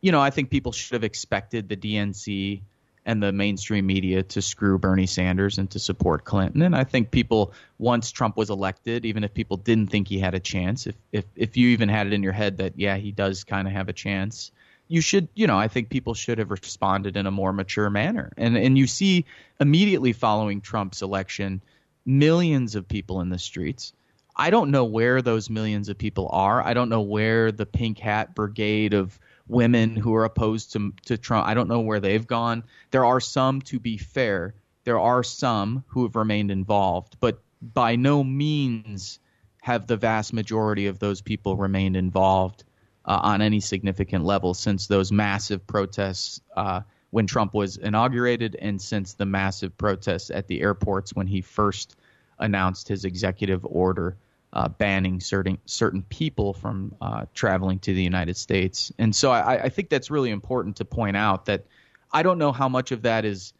[0.00, 2.60] you know i think people should have expected the dnc
[3.06, 6.62] and the mainstream media to screw Bernie Sanders and to support Clinton.
[6.62, 10.34] And I think people, once Trump was elected, even if people didn't think he had
[10.34, 13.10] a chance, if if if you even had it in your head that yeah he
[13.10, 14.52] does kind of have a chance,
[14.90, 18.32] you should you know I think people should have responded in a more mature manner.
[18.36, 19.24] And and you see
[19.60, 21.62] immediately following Trump's election,
[22.04, 23.92] millions of people in the streets.
[24.36, 26.60] I don't know where those millions of people are.
[26.62, 31.16] I don't know where the pink hat brigade of women who are opposed to to
[31.16, 31.46] Trump.
[31.46, 32.64] I don't know where they've gone.
[32.90, 37.94] There are some, to be fair, there are some who have remained involved, but by
[37.94, 39.20] no means
[39.62, 42.64] have the vast majority of those people remained involved
[43.10, 48.80] uh, on any significant level since those massive protests uh, when Trump was inaugurated, and
[48.80, 51.96] since the massive protests at the airports when he first
[52.38, 54.16] announced his executive order
[54.52, 58.92] uh, banning certain certain people from uh, traveling to the United States.
[58.96, 61.64] And so I, I think that's really important to point out that
[62.12, 63.52] I don't know how much of that is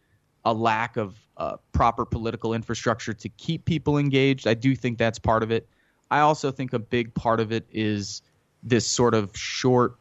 [0.44, 4.46] a lack of uh, proper political infrastructure to keep people engaged.
[4.46, 5.68] I do think that's part of it.
[6.08, 8.22] I also think a big part of it is
[8.62, 9.96] this sort of short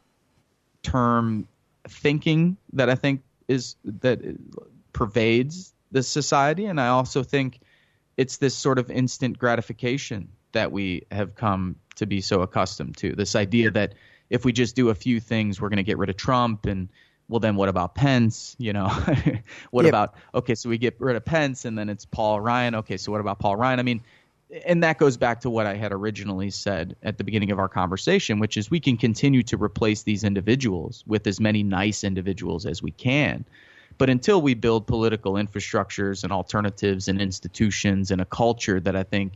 [0.84, 1.48] term
[1.88, 4.20] thinking that I think is that
[4.94, 7.60] pervades the society, and I also think
[8.18, 13.16] it's this sort of instant gratification that we have come to be so accustomed to.
[13.16, 13.94] This idea that
[14.30, 16.90] if we just do a few things, we're going to get rid of Trump, and
[17.28, 18.56] well, then what about Pence?
[18.60, 18.88] You know,
[19.72, 19.90] what Yep.
[19.90, 22.76] about okay, so we get rid of Pence, and then it's Paul Ryan.
[22.76, 23.80] Okay, so what about Paul Ryan?
[23.80, 24.02] I mean,
[24.66, 27.70] and that goes back to what I had originally said at the beginning of our
[27.70, 32.66] conversation, which is we can continue to replace these individuals with as many nice individuals
[32.66, 33.46] as we can.
[33.98, 39.04] But until we build political infrastructures and alternatives and institutions and a culture that I
[39.04, 39.34] think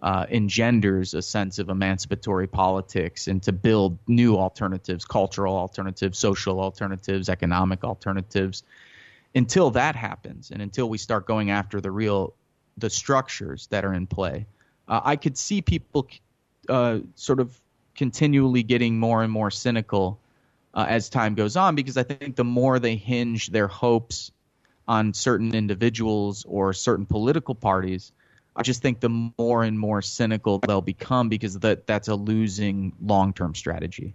[0.00, 6.60] uh, engenders a sense of emancipatory politics and to build new alternatives, cultural alternatives, social
[6.60, 8.62] alternatives, economic alternatives,
[9.34, 12.34] until that happens and until we start going after the real
[12.78, 14.46] the structures that are in play,
[14.88, 16.08] uh, I could see people
[16.68, 17.58] uh, sort of
[17.94, 20.18] continually getting more and more cynical
[20.74, 24.30] uh, as time goes on because I think the more they hinge their hopes
[24.86, 28.12] on certain individuals or certain political parties,
[28.54, 32.92] I just think the more and more cynical they'll become because that that's a losing
[33.00, 34.14] long term strategy.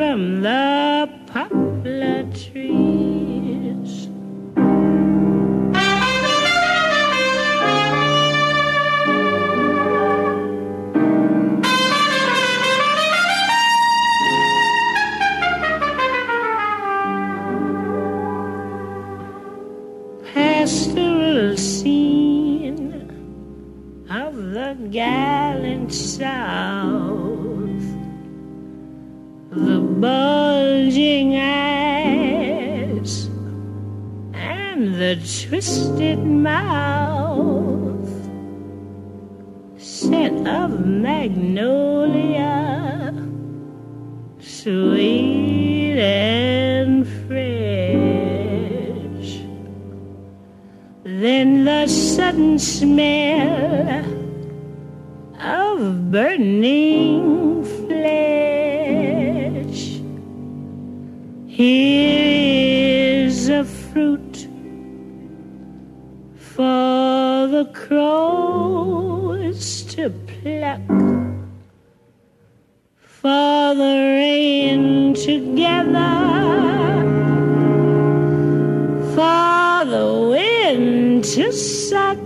[0.00, 3.09] from the poplar trees.
[35.10, 35.16] The
[35.48, 38.08] twisted mouth,
[39.76, 42.62] scent of magnolia,
[44.38, 47.40] sweet and fresh.
[51.02, 54.04] Then the sudden smell
[55.40, 58.40] of burning flesh.
[61.48, 62.39] Here
[67.60, 70.80] the crows to pluck,
[73.00, 76.16] for the rain together.
[79.14, 82.18] For the wind to suck,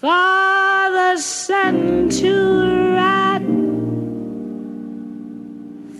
[0.00, 2.34] for the sun to
[2.94, 3.42] rot,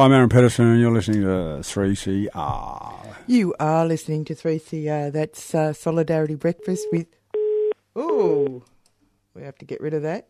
[0.06, 3.16] I'm Aaron Pedersen, and you're listening to 3CR.
[3.26, 5.12] You are listening to 3CR.
[5.12, 7.08] That's uh, Solidarity Breakfast with.
[7.96, 8.62] Oh,
[9.34, 10.28] we have to get rid of that.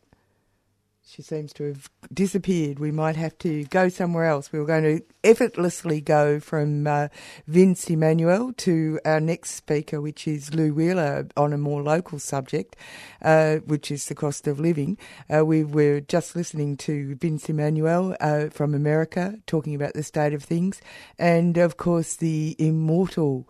[1.08, 2.80] She seems to have disappeared.
[2.80, 4.50] We might have to go somewhere else.
[4.50, 7.08] We were going to effortlessly go from uh,
[7.46, 12.74] Vince Emmanuel to our next speaker, which is Lou Wheeler, on a more local subject,
[13.22, 14.98] uh, which is the cost of living.
[15.32, 20.34] Uh, we were just listening to Vince Emmanuel uh, from America talking about the state
[20.34, 20.80] of things,
[21.20, 23.48] and of course the immortal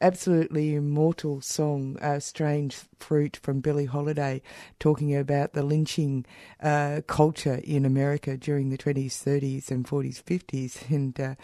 [0.00, 4.42] absolutely immortal song, uh, Strange Fruit from Billie Holiday,
[4.78, 6.26] talking about the lynching
[6.62, 10.90] uh, culture in America during the 20s, 30s, and 40s, 50s.
[10.96, 11.34] And uh,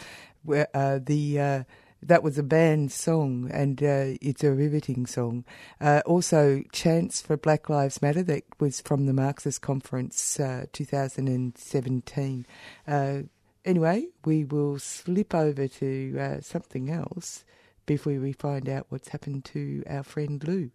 [0.44, 1.62] where, uh, the uh,
[2.02, 5.44] that was a banned song, and uh, it's a riveting song.
[5.80, 12.46] Uh, also, Chance for Black Lives Matter, that was from the Marxist Conference uh, 2017.
[12.88, 13.18] Uh,
[13.64, 17.44] anyway, we will slip over to something else
[17.86, 20.70] before we find out what's happened to our friend Lou.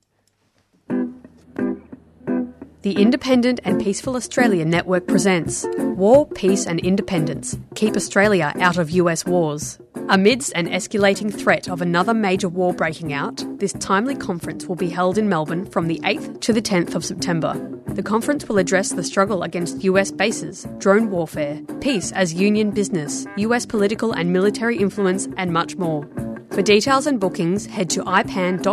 [2.84, 8.92] The Independent and Peaceful Australia Network presents War, Peace and Independence Keep Australia Out of
[8.92, 9.80] US Wars.
[10.10, 14.90] Amidst an escalating threat of another major war breaking out, this timely conference will be
[14.90, 17.56] held in Melbourne from the 8th to the 10th of September.
[17.88, 23.26] The conference will address the struggle against US bases, drone warfare, peace as union business,
[23.38, 26.08] US political and military influence, and much more.
[26.52, 28.64] For details and bookings, head to ipan.org.au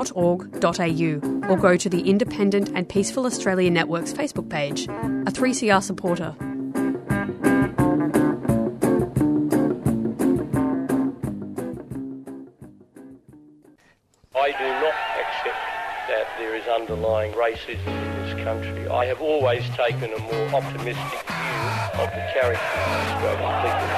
[1.51, 4.89] or go to the Independent and Peaceful Australia Network's Facebook page.
[4.89, 6.35] A 3CR supporter.
[14.35, 15.63] I do not accept
[16.09, 18.89] that there is underlying racism in this country.
[18.89, 23.89] I have always taken a more optimistic view of the character of Australian people.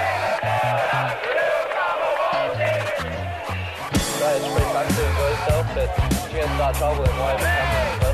[4.20, 8.05] Right, it's pretty back to enjoy yourself, but if you're going to start traveling, why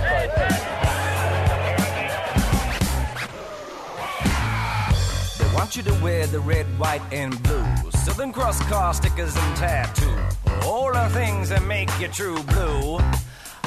[5.73, 7.91] want you to wear the red, white, and blue.
[8.05, 10.19] Southern Cross car stickers and tattoo.
[10.67, 12.99] All the things that make you true blue.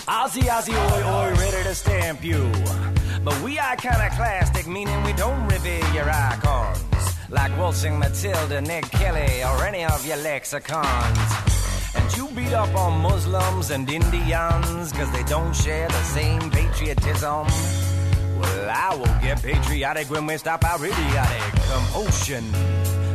[0.06, 2.51] Aussie, Aussie, oi, oi, ready to stamp you.
[3.24, 6.80] But we are kind of iconoclastic, meaning we don't reveal your icons.
[7.32, 11.18] Like Waltzing Matilda, Ned Kelly, or any of your lexicons.
[11.95, 17.47] And you beat up on Muslims and Indians, cause they don't share the same patriotism.
[18.45, 22.43] Well, I will get patriotic when we stop our idiotic commotion.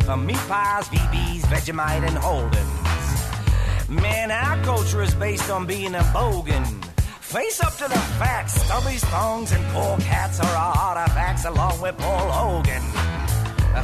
[0.04, 3.88] From meat pies, VBs, Vegemite, and Holdens.
[3.88, 6.66] Man, our culture is based on being a bogan.
[7.20, 8.58] Face up to the facts.
[8.58, 12.82] Stubbies, thongs, and pork hats are our artifacts along with Paul Hogan.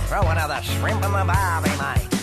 [0.08, 2.15] Throw another shrimp in the barbie, mate.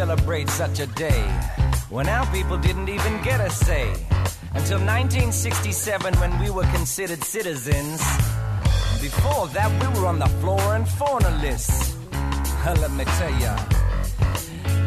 [0.00, 1.22] Celebrate such a day
[1.90, 3.86] when our people didn't even get a say?
[4.54, 8.00] Until 1967 when we were considered citizens.
[9.02, 11.98] Before that, we were on the flora and fauna list.
[12.82, 13.54] Let me tell ya.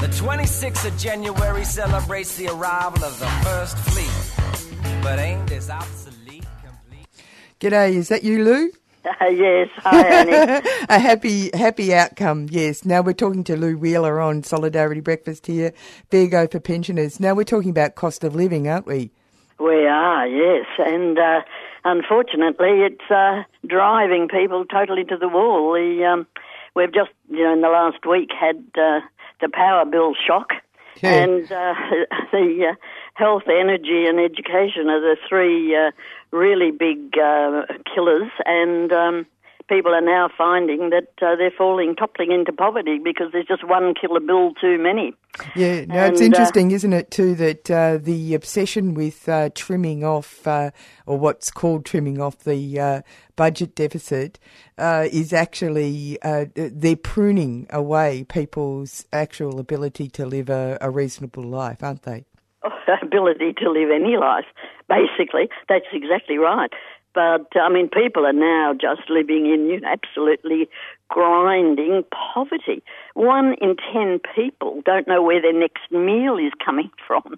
[0.02, 4.18] The 26th of January celebrates the arrival of the first fleet.
[5.04, 6.48] But ain't this obsolete?
[7.60, 8.72] G'day, is that you, Lou?
[9.22, 10.68] yes, hi Annie.
[10.90, 12.48] a happy, happy outcome.
[12.50, 12.86] Yes.
[12.86, 15.74] Now we're talking to Lou Wheeler on Solidarity Breakfast here.
[16.10, 17.20] Go for pensioners.
[17.20, 19.12] Now we're talking about cost of living, aren't we?
[19.60, 21.42] we are, yes, and uh,
[21.86, 25.74] unfortunately, it's uh, driving people totally to the wall.
[25.74, 26.28] The um,
[26.76, 29.00] we've just, you know, in the last week had uh,
[29.42, 30.54] the power bill shock,
[31.02, 31.74] and uh,
[32.32, 32.76] the uh,
[33.14, 35.92] health, energy, and education are the three uh,
[36.34, 37.64] really big uh,
[37.94, 39.26] killers, and um,
[39.70, 43.94] people are now finding that uh, they're falling, toppling into poverty because there's just one
[43.94, 45.14] killer bill too many.
[45.56, 49.50] Yeah, no, it's And, uh, interesting, isn't it, too, that uh, the obsession with uh,
[49.56, 50.72] trimming off, uh,
[51.06, 53.02] or what's called trimming off the uh,
[53.36, 54.40] budget deficit,
[54.78, 61.44] uh, is actually, uh, they're pruning away people's actual ability to live a, a reasonable
[61.44, 62.26] life, aren't they?
[63.02, 64.46] ability to live any life,
[64.88, 65.50] basically.
[65.70, 66.72] That's exactly right.
[67.14, 70.68] But, I mean, people are now just living in, you know, absolutely
[71.10, 72.82] grinding poverty.
[73.14, 77.38] One in ten people don't know where their next meal is coming from.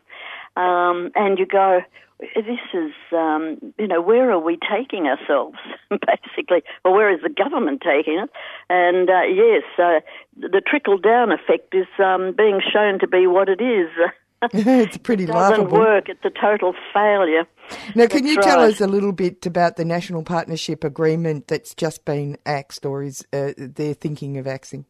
[0.55, 1.81] Um, and you go,
[2.19, 5.57] this is, um, you know, where are we taking ourselves,
[5.89, 6.63] basically?
[6.85, 8.29] Or where is the government taking us?
[8.69, 9.99] And uh, yes, uh,
[10.37, 13.89] the trickle down effect is um, being shown to be what it is.
[14.53, 15.79] it's pretty doesn't laughable.
[15.79, 16.09] work.
[16.09, 17.47] It's a total failure.
[17.95, 21.73] Now, can you That's tell us a little bit about the National Partnership Agreement that's
[21.73, 24.85] just been axed, or is uh, they're thinking of axing?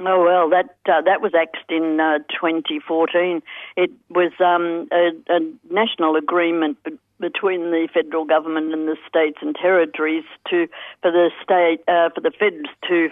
[0.00, 3.42] Oh well, that uh, that was axed in uh, 2014.
[3.76, 5.40] It was um, a, a
[5.72, 10.68] national agreement be- between the federal government and the states and territories to
[11.02, 13.08] for the state uh, for the feds to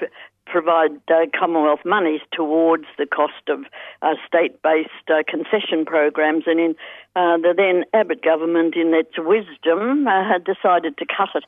[0.50, 3.60] provide uh, Commonwealth monies towards the cost of
[4.02, 6.74] uh, state-based uh, concession programs, and in
[7.16, 11.44] uh, the then Abbott government, in its wisdom, uh, had decided to cut it,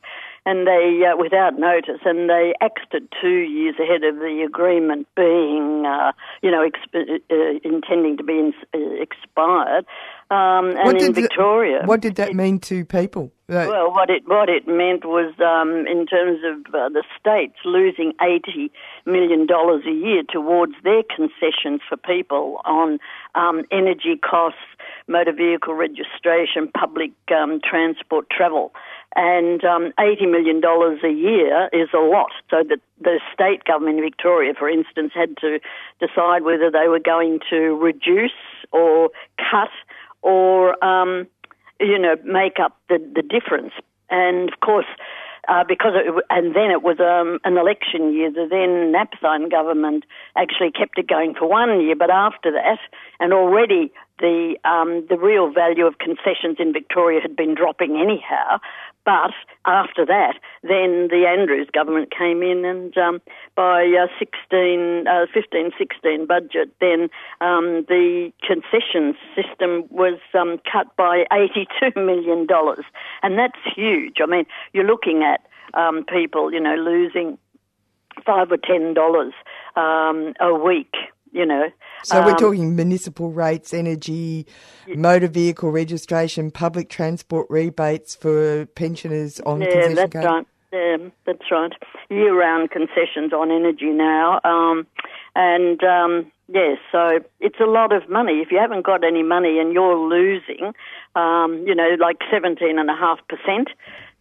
[0.47, 5.07] and they uh, without notice, and they axed it two years ahead of the agreement
[5.17, 6.13] being, uh,
[6.43, 9.85] you know, exp- uh, intending to be in- uh, expired.
[10.31, 13.33] Um, and in did the- Victoria, what did that mean to people?
[13.49, 17.57] Uh, well, what it what it meant was, um, in terms of uh, the states
[17.65, 18.71] losing eighty
[19.07, 23.01] million dollars a year towards their concessions for people on
[23.35, 24.61] um, energy costs,
[25.09, 28.73] motor vehicle registration, public um, transport travel,
[29.17, 32.31] and um, eighty million dollars a year is a lot.
[32.51, 35.59] So that the state government in Victoria, for instance, had to
[35.99, 38.31] decide whether they were going to reduce
[38.73, 39.11] or
[39.51, 39.71] cut
[40.23, 41.27] or um,
[41.81, 43.73] you know, make up the, the difference.
[44.11, 44.87] And of course,
[45.49, 48.31] uh, because it, and then it was um, an election year.
[48.31, 50.05] The then Napthine government
[50.37, 52.79] actually kept it going for one year, but after that,
[53.19, 58.59] and already the um, the real value of concessions in Victoria had been dropping anyhow.
[59.05, 59.33] But
[59.65, 63.21] after that, then the Andrews government came in, and um,
[63.57, 67.09] by uh, 16, uh, 15, 16 budget, then
[67.41, 72.47] um, the concessions system was um, cut by $82 million.
[73.23, 74.19] And that's huge.
[74.23, 75.41] I mean, you're looking at
[75.75, 77.39] um, people, you know, losing
[78.25, 79.33] five or ten dollars
[79.77, 80.95] um, a week.
[81.33, 81.71] You know,
[82.03, 84.47] So we're Um, talking municipal rates, energy,
[84.89, 90.47] motor vehicle registration, public transport rebates for pensioners on yeah, concession that's right.
[90.73, 91.73] Yeah, that's right.
[92.11, 94.87] Year-round concessions on energy now, um,
[95.35, 98.41] and um, yes, so it's a lot of money.
[98.41, 100.73] If you haven't got any money and you're losing,
[101.17, 103.69] um, you know, like seventeen and a half percent,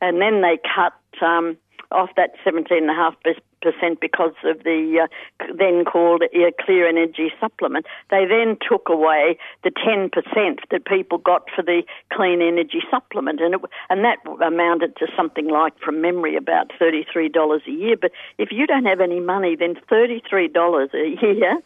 [0.02, 1.56] and then they cut um,
[1.92, 3.16] off that seventeen and a half
[3.62, 6.24] percent because of the uh, then called
[6.66, 7.86] clean energy supplement.
[8.10, 11.84] They then took away the ten percent that people got for the
[12.14, 17.06] clean energy supplement, and it, and that amounted to something like, from memory, about thirty
[17.12, 17.96] three dollars a year.
[18.00, 21.58] But if you don't have any money, then thirty three dollars a year.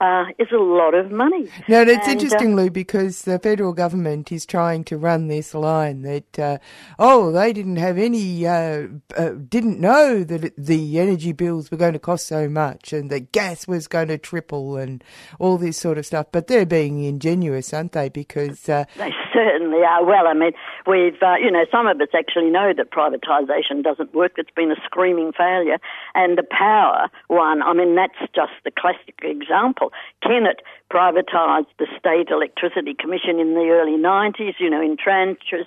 [0.00, 1.46] Uh, is a lot of money.
[1.68, 5.52] No, it's And, uh, interesting, Lou, because the federal government is trying to run this
[5.54, 6.56] line that, uh,
[6.98, 11.92] oh, they didn't have any, uh, uh, didn't know that the energy bills were going
[11.92, 15.04] to cost so much and that gas was going to triple and
[15.38, 16.28] all this sort of stuff.
[16.32, 18.08] But they're being ingenuous, aren't they?
[18.08, 20.02] Because, uh, They certainly are.
[20.02, 20.52] Well, I mean,
[20.86, 24.32] we've, uh, you know, some of us actually know that privatisation doesn't work.
[24.38, 25.78] It's been a screaming failure.
[26.14, 29.89] And the power one, I mean, that's just the classic example.
[30.22, 30.60] Kennett
[30.92, 35.66] privatised the State Electricity Commission in the early 90s, you know, in tranches.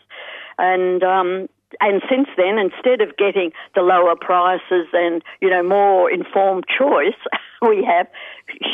[0.57, 1.47] And, um,
[1.81, 7.17] and since then, instead of getting the lower prices and you know more informed choice,
[7.61, 8.07] we have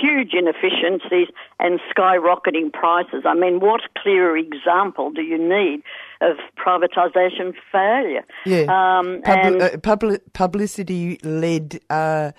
[0.01, 1.27] huge inefficiencies
[1.59, 3.23] and skyrocketing prices.
[3.25, 5.81] I mean, what clearer example do you need
[6.21, 8.25] of privatisation failure?
[8.45, 12.31] yeah, Um, Pub- and uh, publi- publicity led, uh,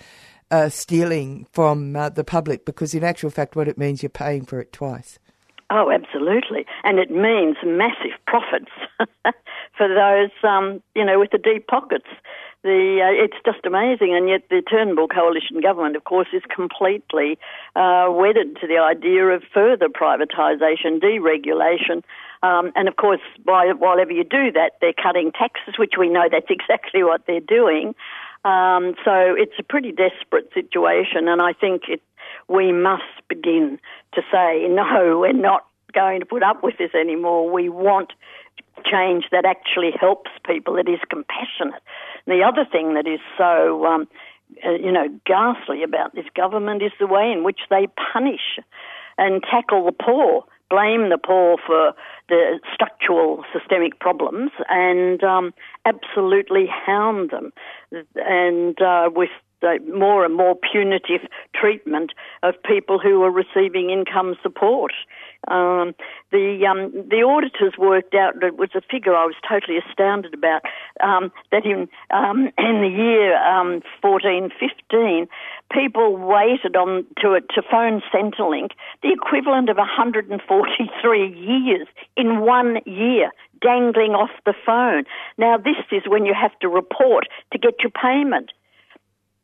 [0.51, 4.45] uh, stealing from uh, the public because in actual fact what it means you're paying
[4.45, 5.19] for it twice.
[5.73, 6.67] Oh, absolutely.
[6.83, 8.73] And it means massive profits
[9.77, 12.09] for those, um, you know, with the deep pockets.
[12.63, 17.39] The, uh, it's just amazing, and yet the Turnbull coalition government, of course, is completely
[17.75, 22.03] uh, wedded to the idea of further privatisation, deregulation,
[22.43, 26.29] um, and of course, while, whenever you do that, they're cutting taxes, which we know
[26.31, 27.95] that's exactly what they're doing.
[28.45, 32.01] Um, so it's a pretty desperate situation, and I think it,
[32.49, 33.79] we must begin
[34.15, 37.51] to say, no, we're not going to put up with this anymore.
[37.51, 38.13] We want
[38.85, 41.83] change that actually helps people, that is compassionate.
[42.27, 44.09] The other thing that is so, um,
[44.65, 48.59] uh, you know, ghastly about this government is the way in which they punish
[49.19, 51.93] and tackle the poor, blame the poor for
[52.29, 55.53] the structural systemic problems, and um,
[55.85, 57.53] absolutely hound them.
[58.15, 59.31] And uh, with
[59.89, 64.93] more and more punitive treatment of people who are receiving income support.
[65.49, 65.95] Um,
[66.33, 70.63] the um, the auditors worked out it was a figure I was totally astounded about
[71.03, 75.29] um, that in um, in the year um, fourteen fifteen,
[75.73, 81.87] people waited on to it to phone Centrelink the equivalent of 143 years
[82.17, 83.31] in one year
[83.63, 85.05] dangling off the phone.
[85.39, 88.53] Now this is when you have to report to get your payment.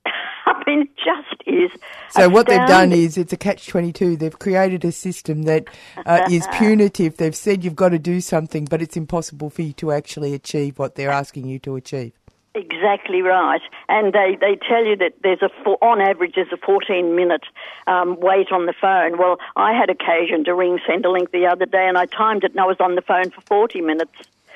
[0.47, 1.71] I mean, it just is.
[2.11, 4.17] So what they've done is it's a catch twenty two.
[4.17, 5.69] They've created a system that
[6.05, 7.17] uh, is punitive.
[7.17, 10.79] They've said you've got to do something, but it's impossible for you to actually achieve
[10.79, 12.13] what they're asking you to achieve.
[12.57, 16.57] Exactly right, and they, they tell you that there's a four, on average there's a
[16.57, 17.43] 14 minute
[17.87, 19.19] um, wait on the phone.
[19.19, 22.61] Well, I had occasion to ring Centrelink the other day, and I timed it, and
[22.61, 24.13] I was on the phone for 40 minutes.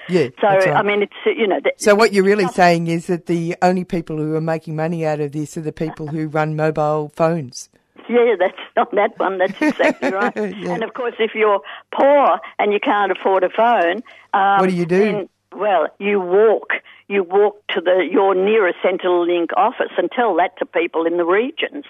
[0.08, 0.28] Yeah.
[0.40, 0.68] So right.
[0.68, 1.60] I mean, it's you know.
[1.62, 5.04] The, So what you're really saying is that the only people who are making money
[5.06, 7.68] out of this are the people who run mobile phones.
[8.08, 9.38] Yeah, that's on that one.
[9.38, 10.34] That's exactly right.
[10.36, 10.72] Yeah.
[10.72, 11.60] And of course, if you're
[11.94, 14.02] poor and you can't afford a phone,
[14.34, 14.98] um, What do you do?
[14.98, 16.72] then, well, you walk.
[17.08, 21.24] You walk to the your nearest Centrelink office and tell that to people in the
[21.24, 21.84] regions.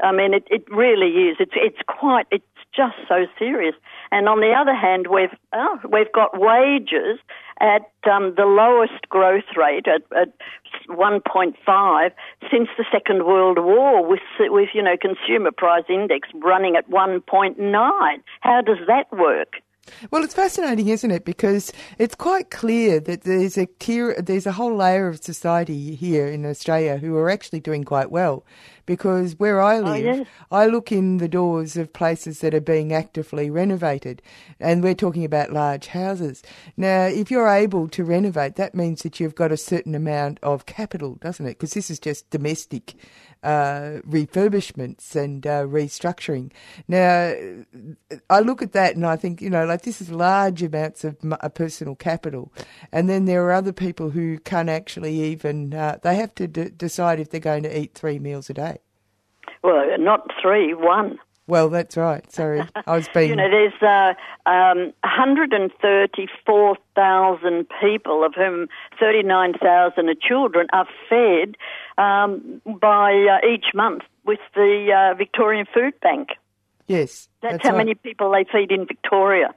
[0.00, 1.36] I mean, it, it really is.
[1.38, 2.26] It's it's quite.
[2.30, 2.44] It's
[2.74, 3.74] just so serious.
[4.10, 7.18] And on the other hand, we've oh, we've got wages
[7.60, 10.32] at um, the lowest growth rate at, at
[10.88, 12.10] 1.5
[12.50, 17.56] since the Second World War, with with you know consumer price index running at 1.9.
[18.40, 19.54] How does that work?
[20.10, 21.24] Well, it's fascinating, isn't it?
[21.24, 26.28] Because it's quite clear that there's a tier, there's a whole layer of society here
[26.28, 28.44] in Australia who are actually doing quite well.
[28.86, 30.26] Because where I oh, live, yes.
[30.50, 34.22] I look in the doors of places that are being actively renovated,
[34.58, 36.42] and we're talking about large houses.
[36.76, 40.66] Now, if you're able to renovate, that means that you've got a certain amount of
[40.66, 41.58] capital, doesn't it?
[41.58, 42.94] Because this is just domestic
[43.42, 46.52] uh, refurbishments and uh, restructuring.
[46.88, 47.34] Now,
[48.30, 51.16] I look at that and I think, you know, like this is large amounts of
[51.30, 52.52] uh, personal capital.
[52.92, 56.70] And then there are other people who can't actually even, uh, they have to d-
[56.70, 58.78] decide if they're going to eat three meals a day.
[59.62, 61.18] Well, not three, one.
[61.52, 62.24] Well, that's right.
[62.32, 62.62] Sorry.
[62.86, 63.28] I was being.
[63.28, 64.14] You know, there's uh,
[64.48, 71.58] um, 134,000 people, of whom 39,000 are children, are fed
[71.98, 76.30] um, by uh, each month with the uh, Victorian Food Bank.
[76.86, 77.28] yes.
[77.42, 77.84] That's, that's how right.
[77.84, 79.54] many people they feed in Victoria.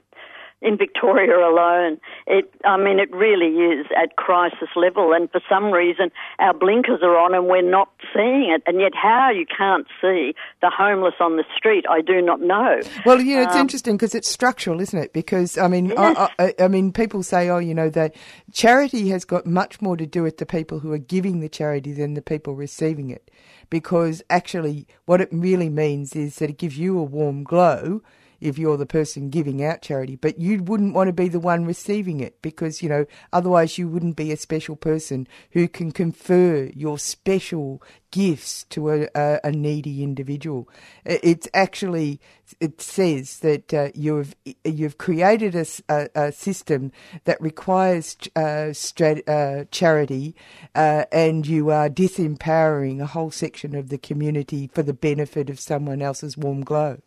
[0.62, 5.70] In Victoria alone, it I mean it really is at crisis level, and for some
[5.70, 8.62] reason our blinkers are on and we're not seeing it.
[8.66, 12.80] And yet, how you can't see the homeless on the street, I do not know.
[13.04, 15.12] Well, you know, it's Um, interesting because it's structural, isn't it?
[15.12, 16.16] Because I mean, Yes.
[16.38, 18.16] I, I, I mean, people say, oh, you know, that
[18.50, 21.92] charity has got much more to do with the people who are giving the charity
[21.92, 23.30] than the people receiving it,
[23.68, 28.00] because actually, what it really means is that it gives you a warm glow
[28.40, 31.64] if you're the person giving out charity, but you wouldn't want to be the one
[31.64, 36.70] receiving it because, you know, otherwise you wouldn't be a special person who can confer
[36.74, 40.68] your special gifts to a, a, a needy individual.
[41.04, 42.20] It's actually,
[42.60, 44.34] it says that uh, you've,
[44.64, 45.66] you've created a
[46.14, 46.92] a system
[47.24, 50.34] that requires uh, strat- uh, charity
[50.74, 55.60] uh, and you are disempowering a whole section of the community for the benefit of
[55.60, 56.98] someone else's warm glow.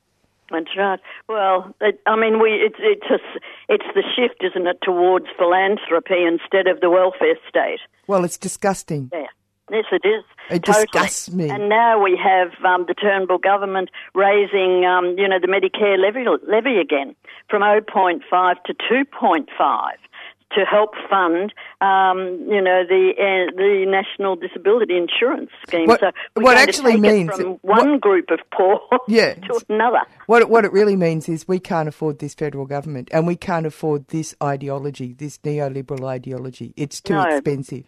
[0.52, 1.00] That's right.
[1.28, 3.20] Well, it, I mean, we it's it's a,
[3.68, 7.80] it's the shift, isn't it, towards philanthropy instead of the welfare state.
[8.08, 9.10] Well, it's disgusting.
[9.14, 9.28] Yeah.
[9.72, 10.24] Yes, it is.
[10.50, 10.86] It totally.
[10.86, 11.50] disgusts me.
[11.50, 16.26] And now we have um, the Turnbull government raising, um, you know, the Medicare levy,
[16.48, 17.16] levy again
[17.50, 18.22] from 0.5
[18.66, 19.46] to 2.5
[20.56, 22.20] to help fund, um,
[22.50, 25.88] you know, the uh, the National Disability Insurance Scheme.
[25.88, 29.36] What- so what actually means- it from one group of poor Yeah.
[29.36, 30.02] to another.
[30.28, 33.66] What what it really means is we can't afford this federal government and we can't
[33.66, 36.74] afford this ideology, this neoliberal ideology.
[36.76, 37.24] It's too No.
[37.24, 37.86] expensive.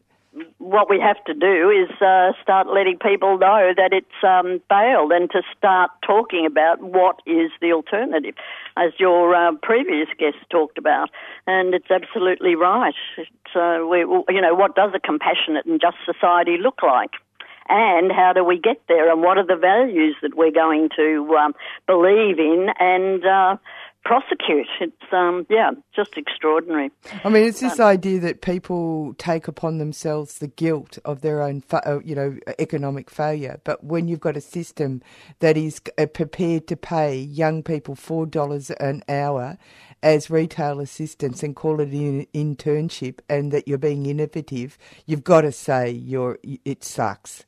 [0.57, 5.11] what we have to do is uh, start letting people know that it's um, failed
[5.11, 8.35] and to start talking about what is the alternative,
[8.77, 11.09] as your uh, previous guest talked about.
[11.47, 12.95] And it's absolutely right.
[13.55, 17.11] Uh, we, you know, what does a compassionate and just society look like?
[17.69, 19.11] And how do we get there?
[19.11, 21.53] And what are the values that we're going to um,
[21.87, 23.55] believe in and uh,
[24.03, 24.67] prosecute?
[24.79, 26.91] It's um, yeah, just extraordinary.
[27.23, 31.61] I mean, it's this idea that people take upon themselves the guilt of their own,
[31.61, 33.59] fa- uh, you know, economic failure.
[33.63, 35.01] But when you've got a system
[35.39, 39.57] that is uh, prepared to pay young people four dollars an hour
[40.03, 45.41] as retail assistants and call it an internship, and that you're being innovative, you've got
[45.41, 47.45] to say you're it sucks.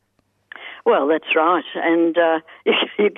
[0.85, 3.09] Well, that's right, and uh, you, you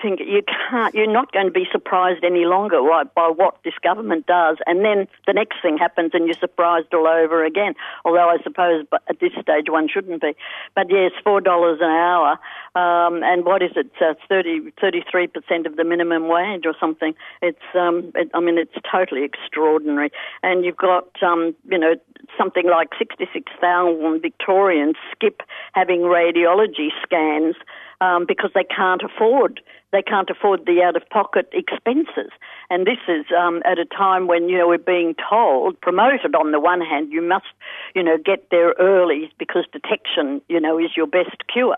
[0.00, 0.94] think you can't.
[0.94, 4.84] You're not going to be surprised any longer by, by what this government does, and
[4.84, 7.74] then the next thing happens, and you're surprised all over again.
[8.04, 10.34] Although I suppose, at this stage, one shouldn't be.
[10.74, 12.38] But yes, four dollars an hour,
[12.74, 13.90] um, and what is it?
[14.00, 17.14] Uh, 33 percent of the minimum wage or something.
[17.40, 20.10] It's, um, it, I mean, it's totally extraordinary.
[20.42, 21.94] And you've got, um, you know,
[22.38, 25.42] something like 66,000 Victorians skip
[25.72, 27.56] having radiology scans
[28.02, 29.60] um, because they can't afford
[29.92, 32.32] they can't afford the out of pocket expenses.
[32.70, 36.50] And this is um, at a time when you know we're being told, promoted on
[36.50, 37.52] the one hand, you must
[37.94, 41.76] you know get there early because detection you know is your best cure,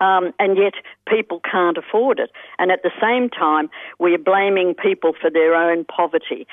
[0.00, 0.74] um, and yet
[1.08, 2.30] people can't afford it.
[2.58, 6.46] And at the same time, we're blaming people for their own poverty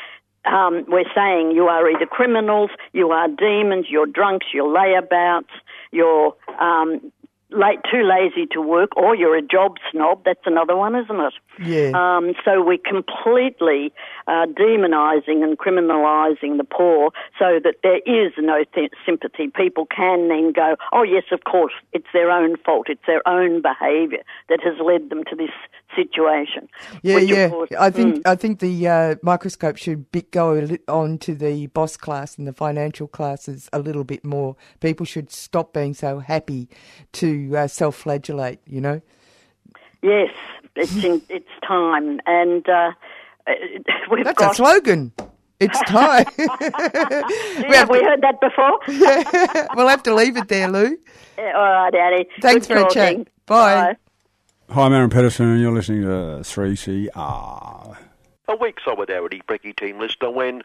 [0.45, 5.53] um, we're saying you are either criminals, you are demons, you're drunks, you're layabouts,
[5.91, 7.11] you're um,
[7.51, 10.23] late, too lazy to work, or you're a job snob.
[10.25, 11.33] That's another one, isn't it?
[11.63, 11.91] Yeah.
[11.95, 13.93] Um, so we're completely
[14.27, 19.47] uh, demonising and criminalising the poor, so that there is no th- sympathy.
[19.55, 22.87] People can then go, "Oh yes, of course, it's their own fault.
[22.89, 25.51] It's their own behaviour that has led them to this
[25.95, 26.67] situation."
[27.03, 27.49] Yeah, Which, yeah.
[27.49, 28.21] course- I think Mm.
[28.25, 30.45] I think the uh, microscope should go
[30.87, 34.55] on to the boss class and the financial classes a little bit more.
[34.79, 36.67] People should stop being so happy
[37.13, 38.59] to uh, self-flagellate.
[38.67, 39.01] You know.
[40.01, 40.29] Yes,
[40.75, 42.91] it's in, it's time, and uh,
[44.11, 45.11] we've That's got a slogan.
[45.59, 46.25] It's time.
[46.37, 48.79] Yeah, have we heard that before?
[48.87, 49.67] yeah.
[49.75, 50.97] We'll have to leave it there, Lou.
[51.37, 52.27] Yeah, all right, Annie.
[52.41, 53.25] Thanks Good for a talking.
[53.25, 53.27] chat.
[53.45, 53.95] Bye.
[54.69, 56.07] Hi, I'm Aaron Pedersen, and you're listening to
[56.41, 57.97] 3CR.
[58.47, 60.63] A weak solidarity Brecky team listener when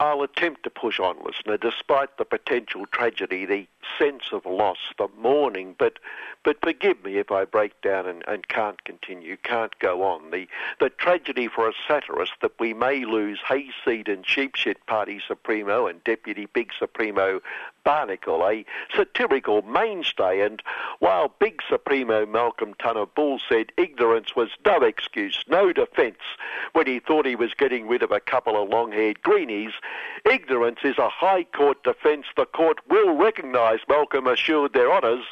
[0.00, 5.08] I'll attempt to push on, listener, despite the potential tragedy, the sense of loss, the
[5.18, 5.98] mourning, but
[6.42, 10.30] but forgive me if I break down and, and can't continue, can't go on.
[10.30, 10.48] The
[10.80, 16.02] the tragedy for a satirist that we may lose Hayseed and Sheepshit Party Supremo and
[16.02, 17.42] Deputy Big Supremo
[17.84, 18.64] Barnacle, a
[18.94, 20.62] satirical mainstay, and
[20.98, 26.18] while Big Supremo Malcolm Tunner Bull said ignorance was no excuse, no defence,
[26.72, 29.72] when he thought he was getting rid of a couple of long-haired greenies,
[30.30, 32.26] ignorance is a High Court defence.
[32.36, 35.24] The court will recognise, Malcolm assured their honours,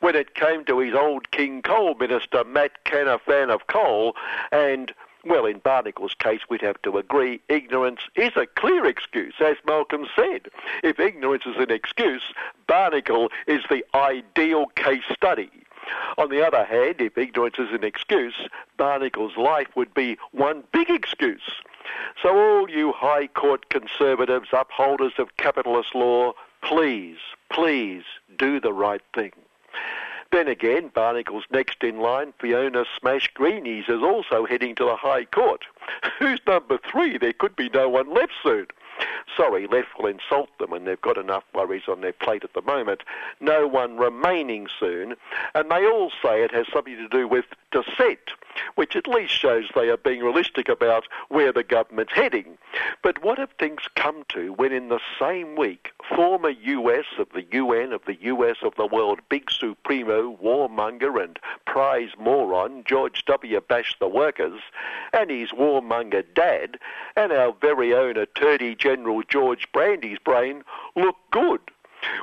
[0.00, 4.14] when it came to his old King Coal Minister Matt Canafan of Coal,
[4.50, 4.92] and
[5.24, 10.06] well, in Barnacle's case, we'd have to agree ignorance is a clear excuse, as Malcolm
[10.16, 10.48] said.
[10.82, 12.22] If ignorance is an excuse,
[12.66, 15.50] Barnacle is the ideal case study.
[16.18, 20.90] On the other hand, if ignorance is an excuse, Barnacle's life would be one big
[20.90, 21.62] excuse.
[22.22, 27.18] So all you High Court conservatives, upholders of capitalist law, please,
[27.50, 28.04] please
[28.38, 29.32] do the right thing.
[30.32, 35.26] Then again, Barnacle's next in line, Fiona Smash Greenies, is also heading to the High
[35.26, 35.66] Court.
[36.18, 37.18] Who's number three?
[37.18, 38.66] There could be no one left soon.
[39.36, 42.62] Sorry, left will insult them and they've got enough worries on their plate at the
[42.62, 43.02] moment.
[43.40, 45.14] No one remaining soon,
[45.54, 48.32] and they all say it has something to do with dissent,
[48.74, 52.58] which at least shows they are being realistic about where the government's heading.
[53.02, 57.44] But what have things come to when in the same week, former US of the
[57.52, 63.60] UN of the US of the world big supremo, warmonger and prize moron George W.
[63.60, 64.60] Bash the Workers,
[65.12, 66.78] and his warmonger dad,
[67.16, 70.64] and our very own Attorney General George Brandy's brain
[70.96, 71.60] look good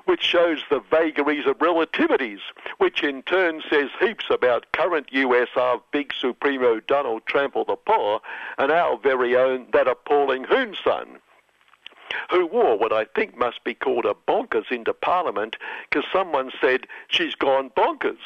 [0.03, 2.41] which shows the vagaries of relativities,
[2.79, 8.19] which in turn says heaps about current USR Big Supremo Donald Trample the Poor
[8.57, 11.19] and our very own that appalling Hoonson
[12.29, 15.55] who wore what I think must be called a bonkers into Parliament
[15.89, 18.19] because someone said she's gone bonkers.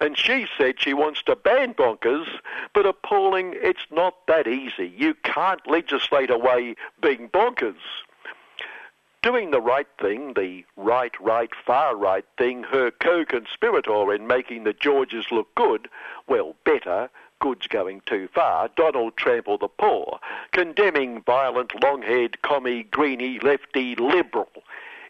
[0.00, 2.26] And she said she wants to ban bonkers,
[2.74, 4.92] but appalling, it's not that easy.
[4.96, 7.76] You can't legislate away being bonkers.
[9.22, 14.72] Doing the right thing, the right, right, far right thing, her co-conspirator in making the
[14.72, 15.88] Georges look good,
[16.26, 17.10] well, better,
[17.40, 20.20] good's going too far, Donald Trample the Poor,
[20.52, 24.50] condemning violent, long-haired, commie, greeny, lefty, liberal.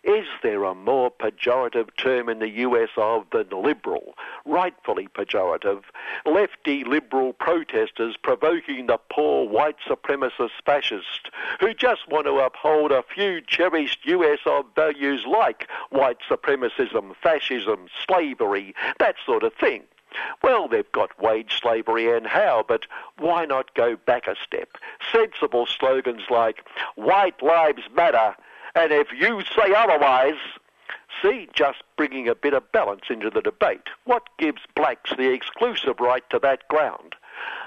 [0.02, 4.14] Is there a more pejorative term in the US of than liberal?
[4.46, 5.82] Rightfully pejorative.
[6.24, 11.28] Lefty liberal protesters provoking the poor white supremacist fascists
[11.60, 17.88] who just want to uphold a few cherished US of values like white supremacism, fascism,
[18.06, 19.82] slavery, that sort of thing.
[20.42, 22.86] Well, they've got wage slavery and how, but
[23.18, 24.76] why not go back a step?
[25.12, 26.64] Sensible slogans like,
[26.96, 28.34] White Lives Matter,
[28.74, 30.38] and if you say otherwise,
[31.22, 33.88] see, just bringing a bit of balance into the debate.
[34.04, 37.14] What gives blacks the exclusive right to that ground?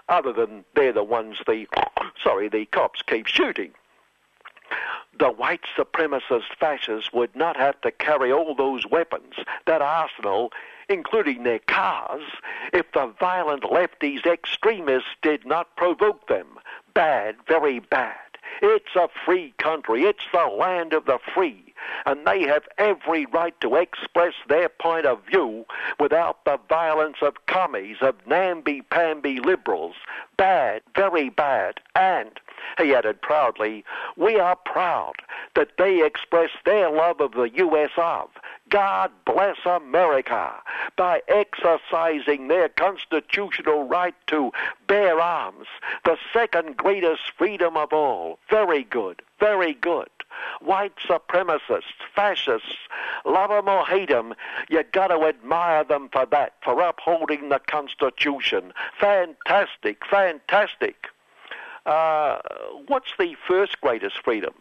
[0.09, 1.67] Other than they're the ones the,
[2.23, 3.71] sorry, the cops keep shooting.
[5.19, 9.35] The white supremacist fascists would not have to carry all those weapons,
[9.65, 10.51] that arsenal,
[10.89, 12.23] including their cars,
[12.71, 16.47] if the violent lefties extremists did not provoke them.
[16.93, 18.17] Bad, very bad.
[18.61, 20.03] It's a free country.
[20.03, 21.73] It's the land of the free.
[22.05, 25.65] And they have every right to express their point of view
[25.99, 29.95] without the violence of commies, of namby-pamby liberals.
[30.37, 31.79] Bad, very bad.
[31.95, 32.39] And,
[32.77, 33.83] he added proudly,
[34.17, 35.15] we are proud
[35.55, 38.29] that they express their love of the US of.
[38.73, 40.51] God bless America
[40.97, 44.51] by exercising their constitutional right to
[44.87, 45.67] bear arms,
[46.05, 48.39] the second greatest freedom of all.
[48.49, 50.09] Very good, very good.
[50.61, 52.77] white supremacists, fascists,
[53.23, 54.33] love 'em or hate 'em,
[54.67, 58.73] you got to admire them for that, for upholding the Constitution.
[58.97, 61.09] Fantastic, fantastic.
[61.85, 62.39] Uh,
[62.87, 64.55] what's the first greatest freedom?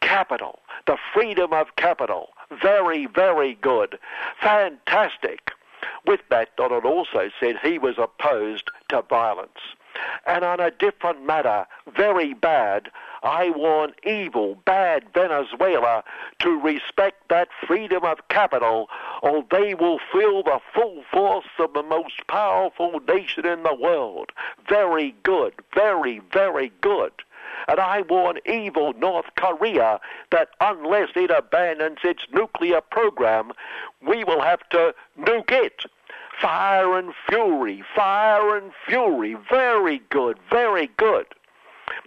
[0.00, 2.30] Capital, the freedom of capital.
[2.60, 3.98] Very, very good.
[4.40, 5.52] Fantastic.
[6.06, 9.58] With that, Donald also said he was opposed to violence.
[10.26, 12.90] And on a different matter, very bad,
[13.22, 16.02] I warn evil, bad Venezuela
[16.40, 18.88] to respect that freedom of capital,
[19.22, 24.32] or they will feel the full force of the most powerful nation in the world.
[24.68, 27.12] Very good, very, very good.
[27.68, 30.00] And I warn evil North Korea
[30.30, 33.52] that unless it abandons its nuclear program,
[34.06, 35.84] we will have to nuke it.
[36.40, 39.36] Fire and fury, fire and fury.
[39.50, 41.26] Very good, very good.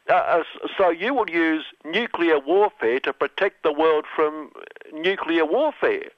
[0.09, 0.43] Uh, uh,
[0.77, 4.51] so you will use nuclear warfare to protect the world from
[4.93, 6.09] nuclear warfare.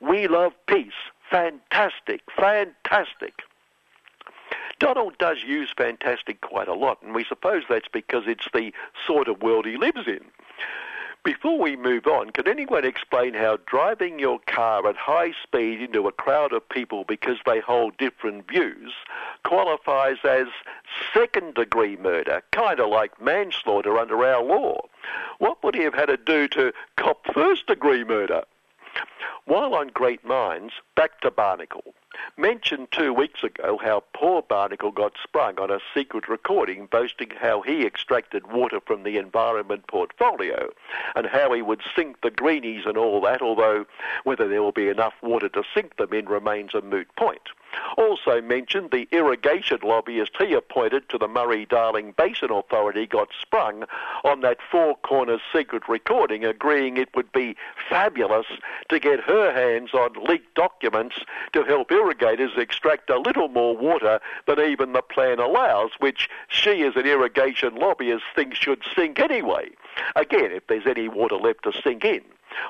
[0.00, 0.92] We love peace.
[1.30, 3.42] Fantastic, fantastic.
[4.78, 8.72] Donald does use fantastic quite a lot, and we suppose that's because it's the
[9.06, 10.20] sort of world he lives in.
[11.24, 16.06] Before we move on, can anyone explain how driving your car at high speed into
[16.06, 18.94] a crowd of people because they hold different views
[19.44, 20.46] qualifies as
[21.12, 24.80] second degree murder, kind of like manslaughter under our law?
[25.38, 28.44] What would he have had to do to cop first degree murder?
[29.44, 31.94] While on Great Minds, back to Barnacle.
[32.36, 37.62] Mentioned two weeks ago how poor Barnacle got sprung on a secret recording boasting how
[37.62, 40.68] he extracted water from the environment portfolio
[41.14, 43.86] and how he would sink the greenies and all that, although
[44.24, 47.48] whether there will be enough water to sink them in remains a moot point.
[47.96, 53.84] Also mentioned the irrigation lobbyist he appointed to the Murray-Darling Basin Authority got sprung
[54.24, 57.56] on that Four Corners secret recording, agreeing it would be
[57.88, 58.46] fabulous
[58.88, 61.16] to get her hands on leaked documents
[61.52, 66.82] to help irrigators extract a little more water than even the plan allows, which she
[66.82, 69.68] as an irrigation lobbyist thinks should sink anyway.
[70.16, 72.22] Again, if there's any water left to sink in.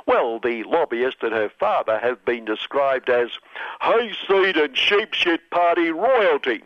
[0.07, 3.30] Well, the lobbyist and her father have been described as
[3.80, 6.64] hayseed and sheepshit party royalty.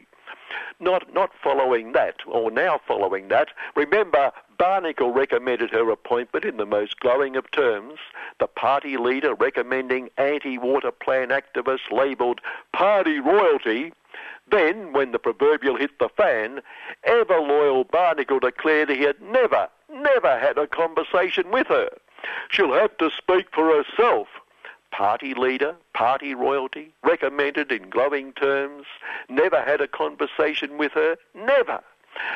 [0.80, 4.32] Not, not following that, or now following that, remember
[4.62, 7.98] Barnacle recommended her appointment in the most glowing of terms,
[8.38, 12.40] the party leader recommending anti-water plan activists labelled
[12.72, 13.92] party royalty.
[14.48, 16.60] Then, when the proverbial hit the fan,
[17.02, 21.88] ever loyal Barnacle declared he had never, never had a conversation with her.
[22.48, 24.28] She'll have to speak for herself.
[24.92, 28.86] Party leader, party royalty, recommended in glowing terms,
[29.28, 31.82] never had a conversation with her, never.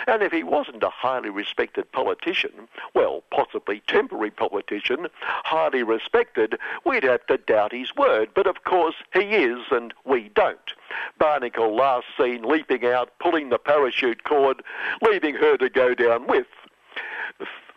[0.07, 7.05] And if he wasn't a highly respected politician, well, possibly temporary politician, highly respected, we'd
[7.05, 8.31] have to doubt his word.
[8.35, 10.73] But of course he is, and we don't.
[11.19, 14.63] Barnacle last seen leaping out, pulling the parachute cord,
[15.03, 16.47] leaving her to go down with.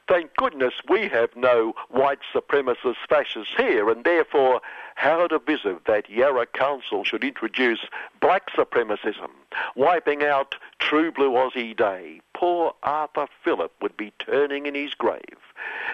[0.10, 4.60] Thank goodness we have no white supremacist fascists here, and therefore
[4.96, 7.86] how divisive that Yarra Council should introduce
[8.20, 9.30] black supremacism,
[9.76, 12.22] wiping out True Blue Aussie Day.
[12.34, 15.22] Poor Arthur Phillip would be turning in his grave.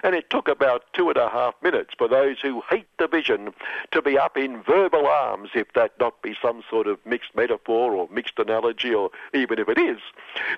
[0.02, 3.52] And it took about two and a half minutes for those who hate division
[3.92, 7.94] to be up in verbal arms, if that not be some sort of mixed metaphor
[7.94, 9.98] or mixed analogy, or even if it is.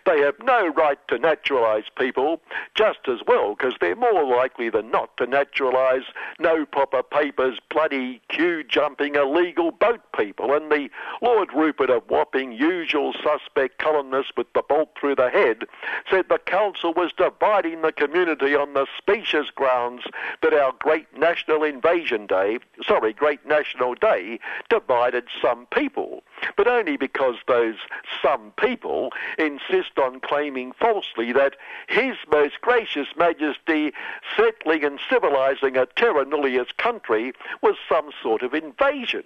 [0.06, 2.40] They have no right to naturalise people
[2.74, 6.04] just as well, because they're more likely than not to naturalise
[6.38, 10.52] no proper papers, bloody queue jumping illegal boat people.
[10.52, 10.90] And the
[11.22, 15.64] Lord Rupert of Wapping, usual suspect columnist with the bolt through the head,
[16.10, 20.02] said the council was dividing the community on the specious grounds
[20.42, 24.38] that our great national invasion day, sorry, great national day,
[24.68, 26.22] divided some people.
[26.56, 27.76] But only because those
[28.22, 31.56] some people insist on claiming falsely that
[31.88, 33.92] His Most Gracious Majesty
[34.36, 37.32] settling and civilizing a terra nullius country
[37.62, 39.24] was some sort of invasion.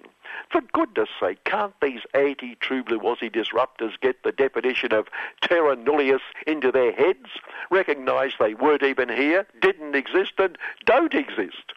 [0.51, 5.09] For goodness sake, can't these anti-True Blue Aussie disruptors get the definition of
[5.43, 7.29] terra nullius into their heads?
[7.71, 11.73] Recognise they weren't even here, didn't exist, and don't exist.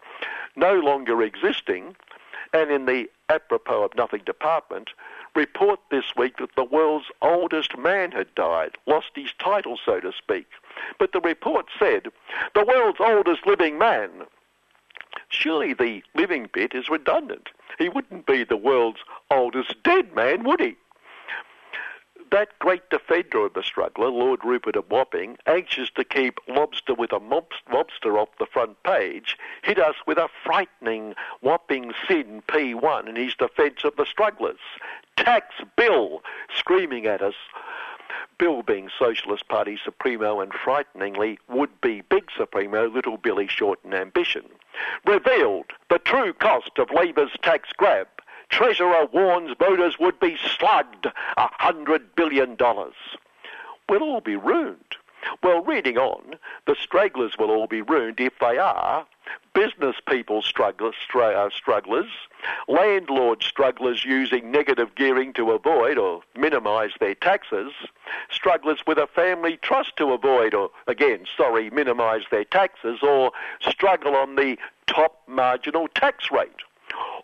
[0.58, 1.96] No longer existing,
[2.54, 4.90] and in the apropos of nothing department,
[5.36, 10.12] report this week that the world's oldest man had died, lost his title, so to
[10.12, 10.48] speak.
[11.00, 12.08] But the report said,
[12.54, 14.10] the world's oldest living man.
[15.30, 17.50] Surely the living bit is redundant.
[17.78, 19.00] He wouldn't be the world's
[19.32, 20.76] oldest dead man, would he?
[22.32, 27.12] That great defender of the struggler, Lord Rupert of Wapping, anxious to keep lobster with
[27.12, 33.16] a mobster off the front page, hit us with a frightening Wapping sin P1 in
[33.16, 34.60] his defence of the strugglers.
[35.18, 36.22] Tax Bill
[36.56, 37.36] screaming at us.
[38.38, 44.44] Bill being Socialist Party Supremo and frighteningly would-be Big Supremo Little Billy Short and Ambition.
[45.06, 48.08] Revealed the true cost of Labour's tax grab.
[48.50, 52.96] Treasurer warns voters would be slugged a hundred billion dollars.
[53.90, 54.96] We'll all be ruined.
[55.42, 56.36] Well, reading on,
[56.68, 59.08] the stragglers will all be ruined if they are
[59.54, 62.12] business people strugglers, uh, strugglers,
[62.68, 67.72] landlord strugglers using negative gearing to avoid or minimise their taxes,
[68.30, 73.32] strugglers with a family trust to avoid or, again, sorry, minimise their taxes, or
[73.62, 76.62] struggle on the top marginal tax rate.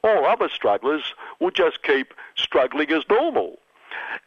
[0.03, 3.59] All other strugglers will just keep struggling as normal.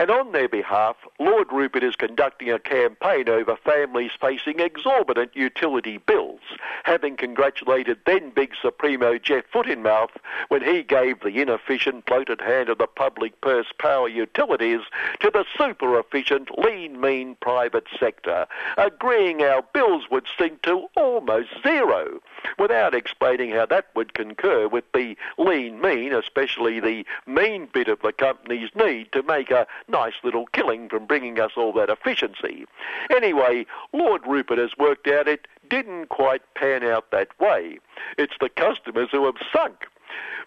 [0.00, 5.98] And on their behalf, Lord Rupert is conducting a campaign over families facing exorbitant utility
[5.98, 6.40] bills,
[6.84, 10.10] having congratulated then Big Supremo Jeff Footinmouth
[10.48, 14.80] when he gave the inefficient bloated hand of the public purse power utilities
[15.20, 21.50] to the super efficient lean mean private sector, agreeing our bills would sink to almost
[21.62, 22.20] zero,
[22.58, 28.00] without explaining how that would concur with the lean mean, especially the mean bit of
[28.02, 32.66] the company's need to make a nice little killing from bringing us all that efficiency.
[33.10, 37.78] Anyway, Lord Rupert has worked out it didn't quite pan out that way.
[38.18, 39.86] It's the customers who have sunk.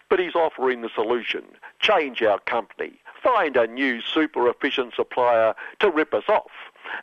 [0.08, 1.44] But he's offering the solution.
[1.80, 2.92] Change our company.
[3.22, 6.50] Find a new super efficient supplier to rip us off.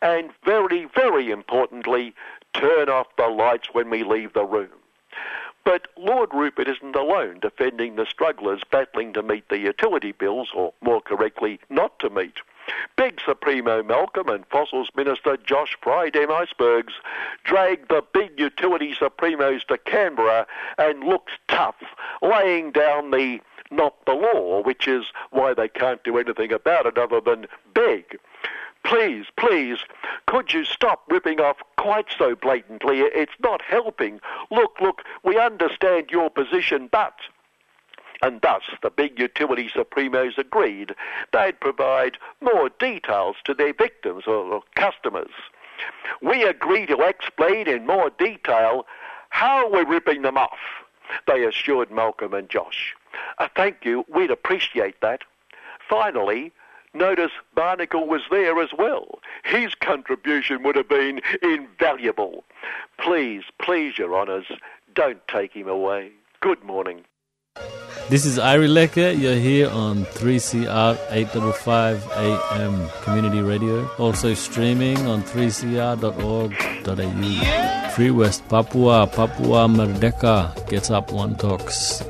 [0.01, 2.15] And very, very importantly,
[2.53, 4.69] turn off the lights when we leave the room.
[5.63, 10.73] But Lord Rupert isn't alone defending the strugglers battling to meet the utility bills, or
[10.81, 12.37] more correctly, not to meet.
[12.95, 16.93] Big Supremo Malcolm and Fossils Minister Josh Fry dem icebergs
[17.43, 20.47] dragged the big utility Supremos to Canberra
[20.77, 21.75] and looked tough,
[22.21, 23.39] laying down the
[23.71, 28.19] not the law, which is why they can't do anything about it other than beg
[28.85, 29.79] please, please,
[30.27, 32.99] could you stop ripping off quite so blatantly?
[32.99, 34.21] It's not helping.
[34.51, 37.15] Look, look, we understand your position, but.
[38.21, 40.95] And thus, the big utility supremos agreed
[41.33, 45.31] they'd provide more details to their victims or customers.
[46.21, 48.85] We agree to explain in more detail
[49.29, 50.59] how we're ripping them off,
[51.27, 52.95] they assured Malcolm and Josh.
[53.37, 55.21] Uh, thank you, we'd appreciate that.
[55.89, 56.53] Finally,
[56.95, 59.19] Notice Barnacle was there as well.
[59.43, 62.45] His contribution would have been invaluable.
[62.97, 64.45] Please, please, Your Honours,
[64.93, 66.11] don't take him away.
[66.39, 67.03] Good morning.
[68.09, 69.19] This is Iri Lecker.
[69.19, 73.89] You're here on 3CR 855 AM Community Radio.
[73.97, 77.91] Also streaming on 3cr.org.au.
[77.91, 82.01] Free West Papua, Papua Merdeka gets up one talks.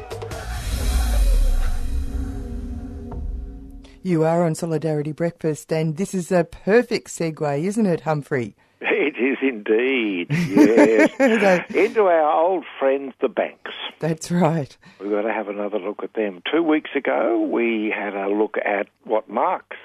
[4.06, 8.56] You are on Solidarity Breakfast, and this is a perfect segue, isn't it, Humphrey?
[8.80, 11.66] It is indeed, yes.
[11.74, 13.72] Into our old friends, the banks.
[13.98, 14.78] That's right.
[15.00, 16.44] We've got to have another look at them.
[16.54, 19.76] Two weeks ago, we had a look at what Marx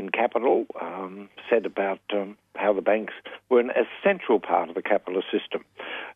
[0.00, 3.12] in Capital um, said about um, how the banks
[3.50, 5.64] were an essential part of the capitalist system.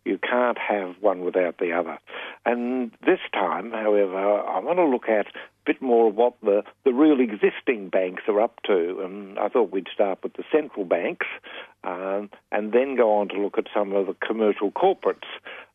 [0.05, 1.99] You can't have one without the other.
[2.45, 6.63] And this time, however, I want to look at a bit more of what the,
[6.85, 9.01] the real existing banks are up to.
[9.05, 11.27] And I thought we'd start with the central banks
[11.85, 15.29] um, and then go on to look at some of the commercial corporates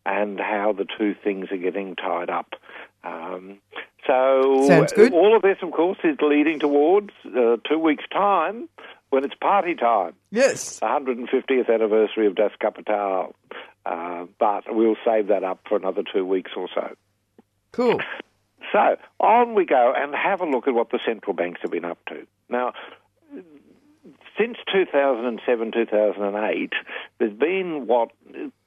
[0.05, 2.55] and how the two things are getting tied up.
[3.03, 3.59] Um,
[4.07, 8.69] so all of this, of course, is leading towards uh, two weeks' time
[9.09, 10.13] when it's party time.
[10.31, 10.79] Yes.
[10.79, 13.35] 150th anniversary of Das Kapital.
[13.85, 16.95] Uh, but we'll save that up for another two weeks or so.
[17.71, 17.99] Cool.
[18.71, 21.85] So on we go and have a look at what the central banks have been
[21.85, 22.27] up to.
[22.49, 22.73] Now,
[24.39, 26.73] since 2007, 2008,
[27.17, 28.11] there's been what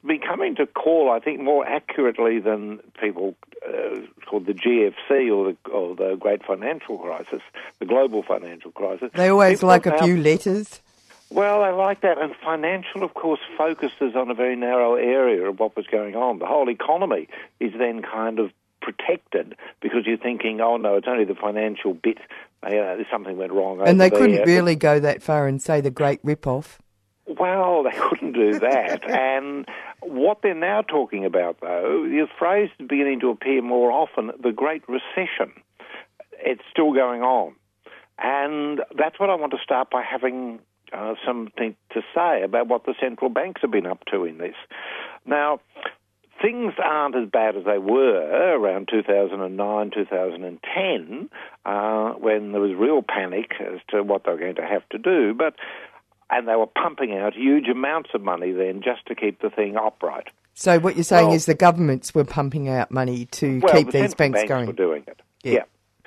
[0.05, 3.35] been coming to call, I think, more accurately than people
[3.67, 7.41] uh, called the GFC or the, or the Great Financial Crisis,
[7.79, 9.09] the global financial crisis.
[9.13, 10.81] They always people like a few letters.
[11.29, 12.19] Well, I like that.
[12.19, 16.37] And financial, of course, focuses on a very narrow area of what was going on.
[16.37, 17.27] The whole economy
[17.59, 18.51] is then kind of
[18.81, 22.19] protected because you're thinking, oh no, it's only the financial bit.
[22.63, 23.81] Uh, there's something went wrong.
[23.85, 26.79] And they couldn't really go that far and say the great rip-off.
[27.25, 29.03] Well, they couldn't do that.
[29.09, 29.65] and
[30.01, 34.51] what they're now talking about, though, the phrase is beginning to appear more often: the
[34.51, 35.53] Great Recession.
[36.39, 37.55] It's still going on.
[38.19, 40.59] And that's what I want to start by having
[40.91, 44.55] uh, something to say about what the central banks have been up to in this.
[45.25, 45.59] Now,
[46.43, 51.29] things aren't as bad as they were around 2009, 2010,
[51.65, 54.97] uh, when there was real panic as to what they were going to have to
[54.97, 55.33] do.
[55.33, 55.55] But
[56.29, 59.75] and they were pumping out huge amounts of money then just to keep the thing
[59.77, 60.27] upright.
[60.53, 63.87] So what you're saying Well- is the governments were pumping out money to well, keep
[63.87, 64.67] the these central banks going.
[64.67, 65.21] were doing it.
[65.43, 65.53] Yeah.
[65.53, 65.63] Yeah.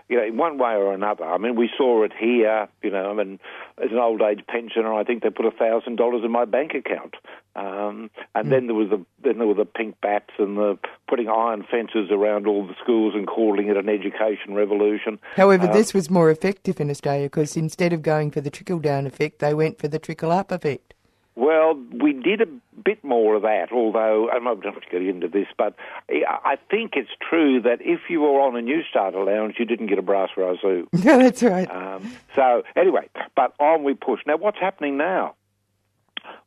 [0.09, 1.25] You know, in one way or another.
[1.25, 2.69] I mean, we saw it here.
[2.81, 3.41] You know, I mean,
[3.83, 6.75] as an old age pensioner, I think they put a thousand dollars in my bank
[6.75, 7.15] account.
[7.57, 10.79] Um, and then there was the then there were the pink bats and the
[11.09, 15.19] putting iron fences around all the schools and calling it an education revolution.
[15.37, 18.79] However, Uh, this was more effective in Australia because instead of going for the trickle
[18.79, 20.93] down effect, they went for the trickle up effect.
[21.35, 22.47] Well, we did a
[22.83, 25.75] bit more of that, although I'm not going to get into this, but
[26.11, 29.87] I I think it's true that if you were on a Newstart allowance, you didn't
[29.87, 30.87] get a brass razoo.
[30.93, 31.71] Yeah, that's right.
[31.71, 34.21] Um, so anyway, but on we push.
[34.27, 35.35] Now, what's happening now?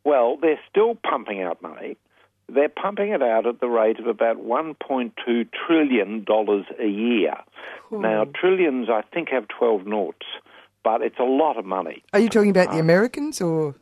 [0.03, 1.97] Well, they're still pumping out money.
[2.47, 7.35] They're pumping it out at the rate of about 1.2 trillion dollars a year.
[7.91, 10.25] Now, trillions, I think, have 12 noughts,
[10.83, 12.03] but it's a lot of money.
[12.13, 13.75] Are you talking about the Americans or,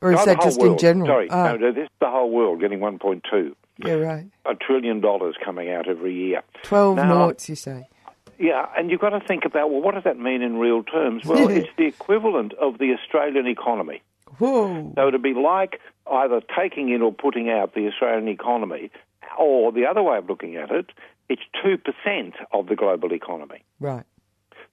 [0.00, 0.72] or is that just world.
[0.72, 1.06] in general?
[1.06, 3.54] Sorry, Ah, no, this is the whole world getting 1.2
[3.84, 4.26] yeah, right.
[4.46, 6.42] a trillion dollars coming out every year.
[6.62, 7.88] Twelve Now- noughts, you say?
[8.38, 11.24] Yeah, and you've got to think about well, what does that mean in real terms?
[11.24, 14.02] Well, it's the equivalent of the Australian economy.
[14.38, 14.92] Whoa.
[14.94, 15.80] So it'd be like
[16.10, 18.90] either taking in or putting out the Australian economy,
[19.38, 20.90] or the other way of looking at it,
[21.28, 23.64] it's two percent of the global economy.
[23.80, 24.04] Right.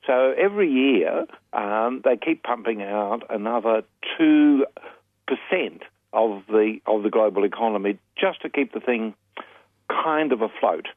[0.06, 3.84] So every year um, they keep pumping out another
[4.18, 4.66] two
[5.28, 9.16] percent of the of the global economy just to keep the thing
[9.90, 10.88] kind of afloat.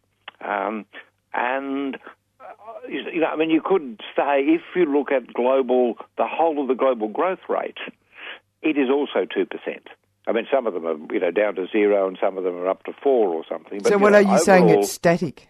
[0.40, 0.84] Um,
[1.32, 1.96] and
[2.40, 6.60] uh, you know, I mean, you could say if you look at global, the whole
[6.60, 7.78] of the global growth rate,
[8.62, 9.88] it is also two percent.
[10.28, 12.56] I mean, some of them are you know down to zero, and some of them
[12.56, 13.80] are up to four or something.
[13.82, 14.68] But, so, what know, are you saying?
[14.70, 15.48] It's static.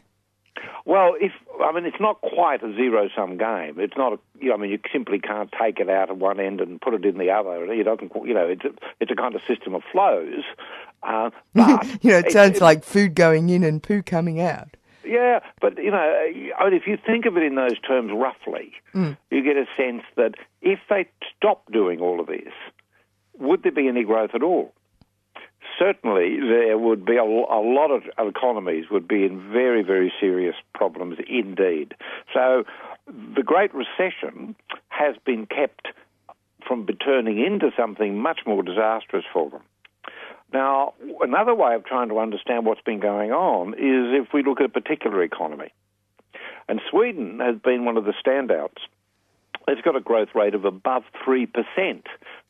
[0.84, 1.32] well, if
[1.64, 3.76] I mean, it's not quite a zero-sum game.
[3.78, 4.12] It's not.
[4.14, 6.80] A, you know, I mean, you simply can't take it out of one end and
[6.80, 7.64] put it in the other.
[7.72, 8.12] It doesn't.
[8.26, 10.44] You know, it's a, it's a kind of system of flows.
[11.02, 14.40] Uh, but you know, it it's- sounds it's- like food going in and poo coming
[14.40, 14.76] out.
[15.04, 18.72] yeah, but you know, I mean, if you think of it in those terms roughly,
[18.94, 19.16] Mm.
[19.30, 22.52] you get a sense that if they stop doing all of this,
[23.38, 24.72] would there be any growth at all?
[25.78, 30.54] Certainly, there would be a, a lot of economies would be in very, very serious
[30.74, 31.94] problems indeed.
[32.32, 32.64] So,
[33.06, 34.56] the Great Recession
[34.88, 35.88] has been kept
[36.66, 39.62] from turning into something much more disastrous for them.
[40.52, 44.60] Now, another way of trying to understand what's been going on is if we look
[44.60, 45.72] at a particular economy.
[46.68, 48.78] And Sweden has been one of the standouts.
[49.68, 51.48] It's got a growth rate of above 3%,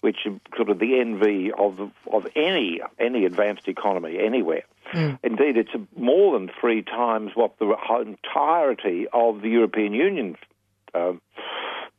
[0.01, 1.81] which is sort of the envy of,
[2.13, 4.63] of any, any advanced economy anywhere.
[5.23, 10.37] Indeed, it's more than three times what the entirety of the European Union
[10.95, 11.21] um,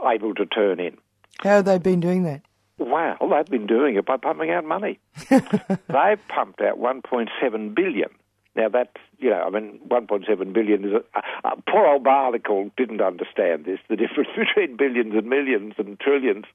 [0.01, 0.97] able to turn in.
[1.43, 2.41] How have they been doing that?
[2.77, 4.99] Wow, they've been doing it by pumping out money.
[5.29, 8.09] they've pumped out 1.7 billion.
[8.57, 8.89] Now that
[9.19, 13.79] you know, I mean, 1.7 billion is a, a poor old Barnacle didn't understand this,
[13.89, 16.45] the difference between billions and millions and trillions,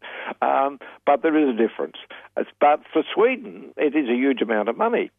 [0.42, 1.96] um, but there is a difference.
[2.36, 5.10] It's- But for Sweden, it is a huge amount of money,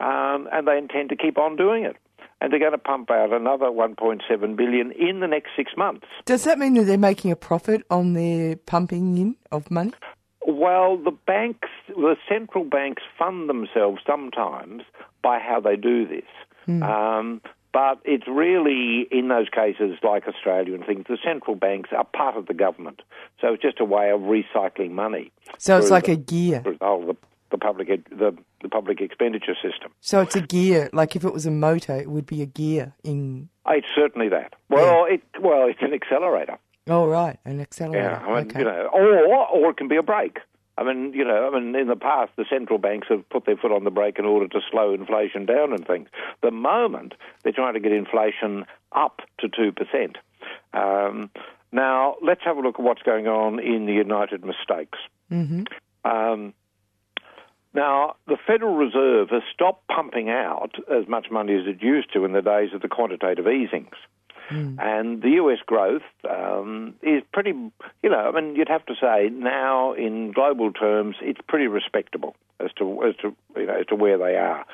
[0.00, 1.96] um, and they intend to keep on doing it.
[2.40, 6.06] And they're going to pump out another 1.7 billion in the next six months.
[6.24, 9.92] Does that mean that they're making a profit on their pumping in of money?
[10.46, 14.82] Well, the banks, the central banks fund themselves sometimes
[15.22, 16.24] by how they do this.
[16.68, 17.40] Um,
[17.72, 22.36] but it's really, in those cases like Australia and things, the central banks are part
[22.36, 23.02] of the government.
[23.40, 25.32] So it's just a way of recycling money.
[25.58, 26.60] So it's like the, a gear.
[26.62, 27.16] through the,
[27.50, 29.92] the, public the, the public expenditure system.
[30.00, 30.88] So it's a gear.
[30.92, 33.48] Like if it was a motor, it would be a gear in.
[33.68, 34.54] It's certainly that.
[34.70, 36.58] Well, it well, it's an accelerator.
[36.88, 38.20] Oh right, an accelerator.
[38.20, 38.60] Yeah, I mean, okay.
[38.60, 40.38] you know, or or it can be a brake.
[40.76, 43.56] I mean, you know, I mean, in the past, the central banks have put their
[43.56, 46.08] foot on the brake in order to slow inflation down and things.
[46.40, 50.18] The moment they're trying to get inflation up to two percent.
[50.72, 51.30] Um,
[51.72, 54.98] now, let's have a look at what's going on in the United Mistakes.
[55.28, 55.64] hmm
[56.04, 56.54] Um,
[57.74, 62.24] now, the Federal Reserve has stopped pumping out as much money as it used to
[62.24, 63.94] in the days of the quantitative easings.
[64.50, 67.50] And the US growth um, is pretty,
[68.02, 72.34] you know, I mean, you'd have to say now in global terms, it's pretty respectable
[72.60, 74.64] as to, as to, you know, as to where they are.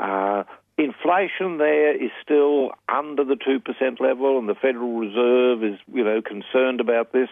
[0.00, 0.44] Uh,
[0.78, 6.20] inflation there is still under the 2% level, and the Federal Reserve is, you know,
[6.22, 7.28] concerned about this.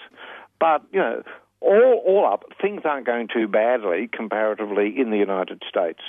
[0.59, 1.23] But, you know,
[1.61, 6.01] all, all up, things aren't going too badly comparatively in the United States.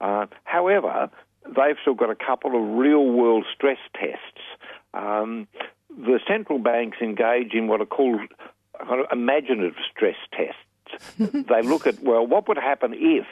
[0.00, 1.10] Uh, however,
[1.44, 4.40] they've still got a couple of real world stress tests.
[4.94, 5.48] Um,
[5.88, 8.20] the central banks engage in what are called
[8.78, 11.14] kind of imaginative stress tests.
[11.18, 13.26] they look at, well, what would happen if,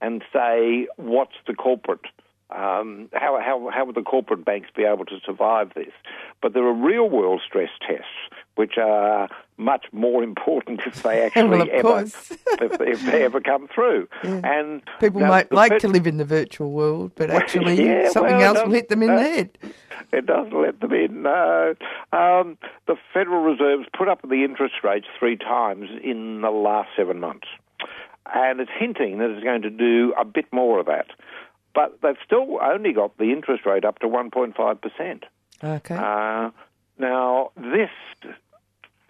[0.00, 2.06] and say, what's the corporate
[2.52, 5.92] um, how, how, how would the corporate banks be able to survive this?
[6.42, 8.06] But there are real world stress tests,
[8.56, 13.68] which are much more important if they actually well, ever, if, if they ever come
[13.74, 14.08] through.
[14.24, 14.40] Yeah.
[14.44, 18.36] And People now, might like to live in the virtual world, but actually yeah, something
[18.36, 19.58] well, else will hit them in doesn't- the head.
[20.12, 21.22] It doesn't let them in.
[21.22, 21.74] No.
[22.12, 27.20] Um, the Federal Reserve's put up the interest rates three times in the last seven
[27.20, 27.48] months.
[28.32, 31.06] And it's hinting that it's going to do a bit more of that.
[31.74, 35.22] But they've still only got the interest rate up to 1.5%.
[35.62, 35.94] Okay.
[35.94, 36.50] Uh,
[36.98, 37.90] now, this,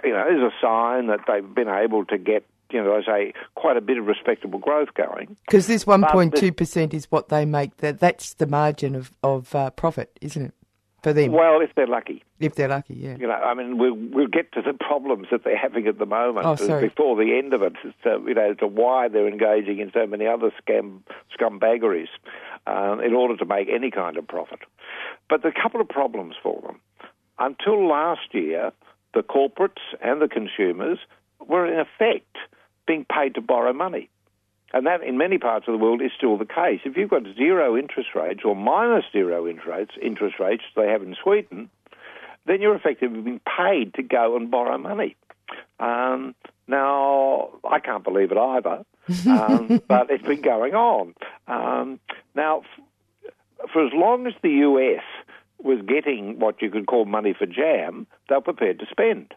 [0.05, 3.33] you know, is a sign that they've been able to get, you know, I say,
[3.55, 5.37] quite a bit of respectable growth going.
[5.47, 7.79] Because this 1.2% is what they make.
[7.79, 10.55] That That's the margin of, of uh, profit, isn't it,
[11.03, 11.33] for them?
[11.33, 12.23] Well, if they're lucky.
[12.39, 13.17] if they're lucky, yeah.
[13.19, 16.07] You know, I mean, we'll, we'll get to the problems that they're having at the
[16.07, 16.89] moment Oh, sorry.
[16.89, 20.07] before the end of it, as to, you know, to why they're engaging in so
[20.07, 21.01] many other scam
[21.39, 22.09] scumbaggeries
[22.67, 24.61] um, in order to make any kind of profit.
[25.29, 26.81] But there are a couple of problems for them.
[27.39, 28.73] Until last year,
[29.15, 30.99] the corporates and the consumers
[31.47, 32.37] were in effect
[32.87, 34.09] being paid to borrow money.
[34.73, 36.81] And that, in many parts of the world, is still the case.
[36.85, 41.03] If you've got zero interest rates or minus zero interest rates, interest rates they have
[41.03, 41.69] in Sweden,
[42.47, 45.17] then you're effectively being paid to go and borrow money.
[45.81, 46.35] Um,
[46.69, 48.85] now, I can't believe it either,
[49.29, 51.15] um, but it's been going on.
[51.49, 51.99] Um,
[52.37, 53.33] now, f-
[53.73, 55.03] for as long as the US
[55.59, 59.35] was getting what you could call money for jam, they were prepared to spend.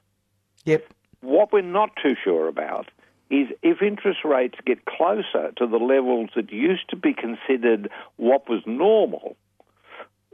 [0.66, 0.86] Yep.
[1.22, 2.88] What we're not too sure about
[3.34, 8.48] is if interest rates get closer to the levels that used to be considered what
[8.48, 9.36] was normal,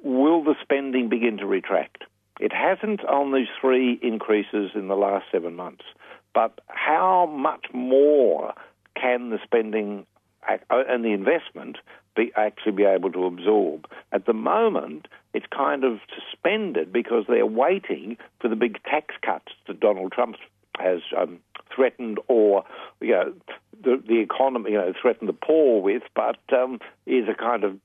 [0.04, 2.04] will the spending begin to retract?
[2.42, 5.86] It hasn't on these three increases in the last seven months.
[6.34, 8.54] But how much more
[9.00, 10.06] can the spending
[10.48, 11.78] uh, and the investment
[12.16, 13.88] be actually be able to absorb?
[14.12, 19.52] At the moment, it's kind of suspended because they're waiting for the big tax cuts
[19.68, 20.36] that Donald Trump
[20.80, 21.40] has um,
[21.74, 22.64] threatened, or
[23.02, 23.34] you know,
[23.82, 27.80] the the economy, you know, threatened the poor with, but um, is a kind of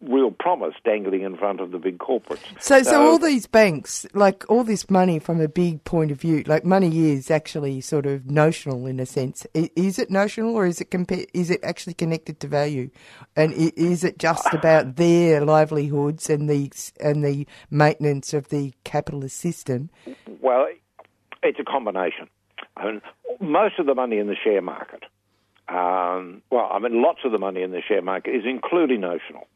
[0.00, 2.40] real promise dangling in front of the big corporates.
[2.60, 6.42] So, so all these banks, like all this money from a big point of view,
[6.46, 9.46] like money is actually sort of notional in a sense.
[9.54, 12.90] Is it notional or is it compa- is it actually connected to value?
[13.36, 16.70] And is it just about their livelihoods and the
[17.00, 19.90] and the maintenance of the capitalist system?
[20.40, 20.66] Well,
[21.42, 22.28] it's a combination.
[22.82, 23.02] Mean,
[23.40, 25.04] most of the money in the share market,
[25.68, 29.46] um, well, I mean, lots of the money in the share market is including notional.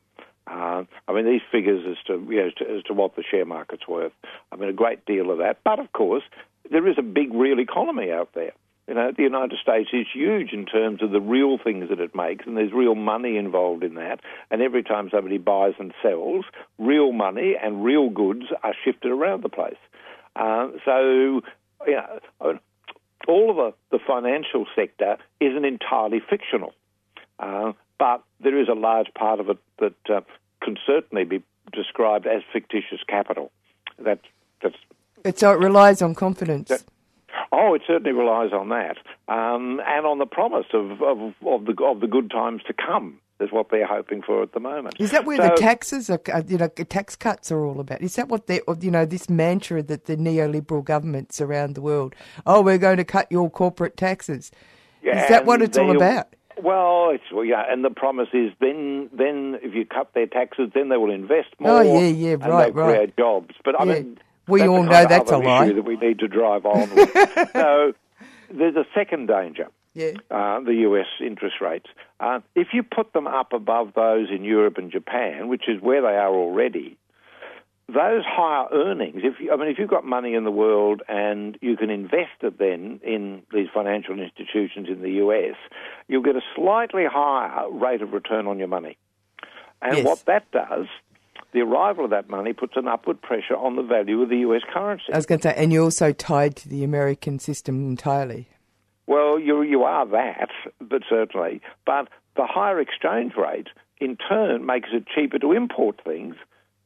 [0.47, 3.23] Uh, I mean, these figures as to, you know, as to as to what the
[3.29, 4.13] share market's worth.
[4.53, 5.59] I mean, a great deal of that.
[5.65, 6.23] But of course,
[6.71, 8.53] there is a big real economy out there.
[8.87, 12.15] You know, the United States is huge in terms of the real things that it
[12.15, 14.21] makes, and there's real money involved in that.
[14.51, 16.45] And every time somebody buys and sells,
[16.79, 19.79] real money and real goods are shifted around the place.
[20.37, 21.41] Uh, so,
[21.87, 21.97] you
[22.43, 22.59] know,
[23.29, 26.73] all of the, the financial sector isn't entirely fictional,
[27.39, 30.21] uh, but there is a large part of it that uh,
[30.63, 31.43] can certainly be
[31.73, 33.51] described as fictitious capital.
[33.99, 34.21] That,
[34.63, 34.77] that's
[35.25, 36.71] It's, so it relies on confidence.
[37.53, 38.97] Oh, it certainly relies on that,
[39.29, 43.19] um, and on the promise of, of, of the of the good times to come.
[43.41, 44.95] Is what they're hoping for at the moment.
[45.01, 48.01] Is that where So- the taxes are, uh, you know, tax cuts are all about?
[48.01, 52.15] Is that what they, you know, this mantra that the neoliberal governments around the world,
[52.47, 54.53] oh, we're going to cut your corporate taxes.
[55.03, 56.29] Is that what and it's all about?
[56.63, 60.71] Well, it's well, yeah, and the promise is then then if you cut their taxes,
[60.73, 61.81] then they will invest more.
[61.81, 62.95] Oh, yeah, yeah, and right, they'll right.
[62.95, 63.55] create jobs.
[63.65, 63.95] But I Yeah.
[63.95, 65.73] mean, We all know that's a lie.
[65.73, 66.89] that we need to drive on.
[66.95, 67.13] with.
[67.53, 67.93] so
[68.49, 69.67] there's a second danger.
[69.95, 70.13] Yeah.
[70.31, 71.87] Uh, the US interest rates.
[72.19, 76.03] Uh, if you put them up above those in Europe and Japan, which is where
[76.03, 76.99] they are already,
[77.87, 81.57] those higher earnings, if you, I mean, if you've got money in the world and
[81.61, 85.57] you can invest it then in these financial institutions in the US,
[86.09, 88.97] you'll get a slightly higher rate of return on your money.
[89.81, 90.07] And Yes.
[90.07, 90.87] what that does,
[91.53, 94.63] the arrival of that money puts an upward pressure on the value of the US
[94.73, 95.13] currency.
[95.13, 98.49] I was going to say, and you're also tied to the American system entirely.
[99.07, 100.51] Well, you you are that,
[100.81, 101.61] but certainly.
[101.85, 103.69] But the higher exchange rate,
[104.01, 106.37] in turn, makes it cheaper to import things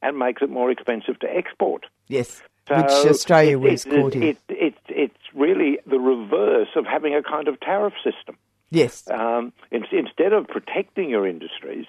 [0.02, 1.86] and makes it more expensive to export.
[2.08, 4.22] Yes, So which Australia it- was it- caught in.
[4.22, 8.36] It, it, it's really the reverse of having a kind of tariff system.
[8.70, 9.08] Yes.
[9.10, 11.86] Um, in, instead of protecting your industries,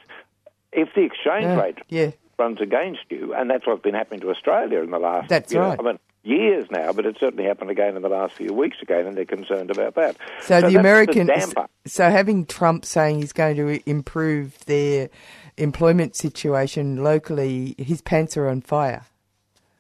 [0.72, 2.11] if the exchange Yeah, rate yeah.
[2.38, 5.61] runs against you, and that's what's been happening to Australia in the last That's know,
[5.61, 5.80] right.
[5.80, 9.08] I mean, years now, but it certainly happened again in the last few weeks again,
[9.08, 10.18] and they're concerned about that.
[10.41, 11.68] So, that's the American, damper.
[11.86, 15.10] so having Trump saying he's going to improve their
[15.58, 19.06] employment situation locally, his pants are on fire.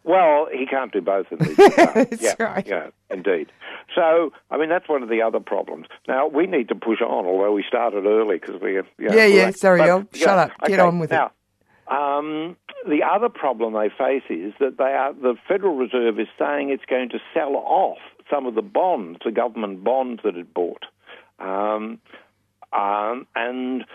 [0.03, 1.55] Well, he can't do both of these.
[1.75, 2.65] That's yeah, right.
[2.65, 3.51] Yeah, indeed.
[3.93, 5.85] So, I mean, that's one of the other problems.
[6.07, 8.73] Now, we need to push on, although we started early because we.
[8.73, 10.51] You know, Yeah, yeah, sorry, but, I'll- yeah, shut up.
[10.65, 11.19] Get okay, on with it.
[11.89, 12.55] Um,
[12.87, 16.85] the other problem they face is that they are the Federal Reserve is saying it's
[16.85, 17.97] going to sell off
[18.29, 20.85] some of the bonds, the government bonds that it bought,
[21.39, 21.99] um,
[22.71, 23.85] um, and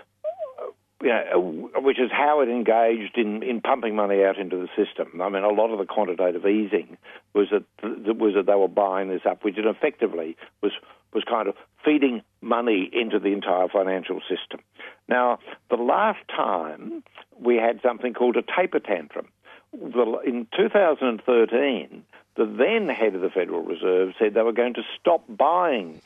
[1.03, 5.21] you know, which is how it engaged in, in pumping money out into the system.
[5.21, 6.97] I mean, a lot of the quantitative easing
[7.35, 10.73] was that was that they were buying this up, which effectively was
[11.13, 11.55] was kind of
[11.85, 14.61] feeding money into the entire financial system.
[15.09, 15.39] Now,
[15.71, 17.03] the last time
[17.39, 19.29] we had something called a taper tantrum.
[19.73, 22.05] In 2013,
[22.37, 26.01] the then head of the Federal Reserve said they were going to stop buying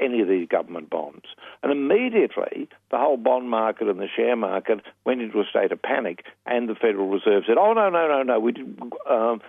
[0.00, 1.26] any of these government bonds.
[1.62, 5.82] And immediately, the whole bond market and the share market went into a state of
[5.82, 9.40] panic, and the Federal Reserve said, "Oh no, no, no, no, we did, um,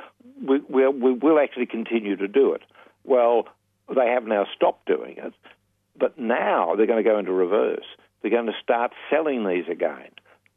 [0.44, 2.62] we, we, we will actually continue to do it."
[3.04, 3.48] Well,
[3.94, 5.34] they have now stopped doing it,
[6.04, 7.86] but now they're going to go into reverse.
[8.22, 10.12] They're going to start selling these again.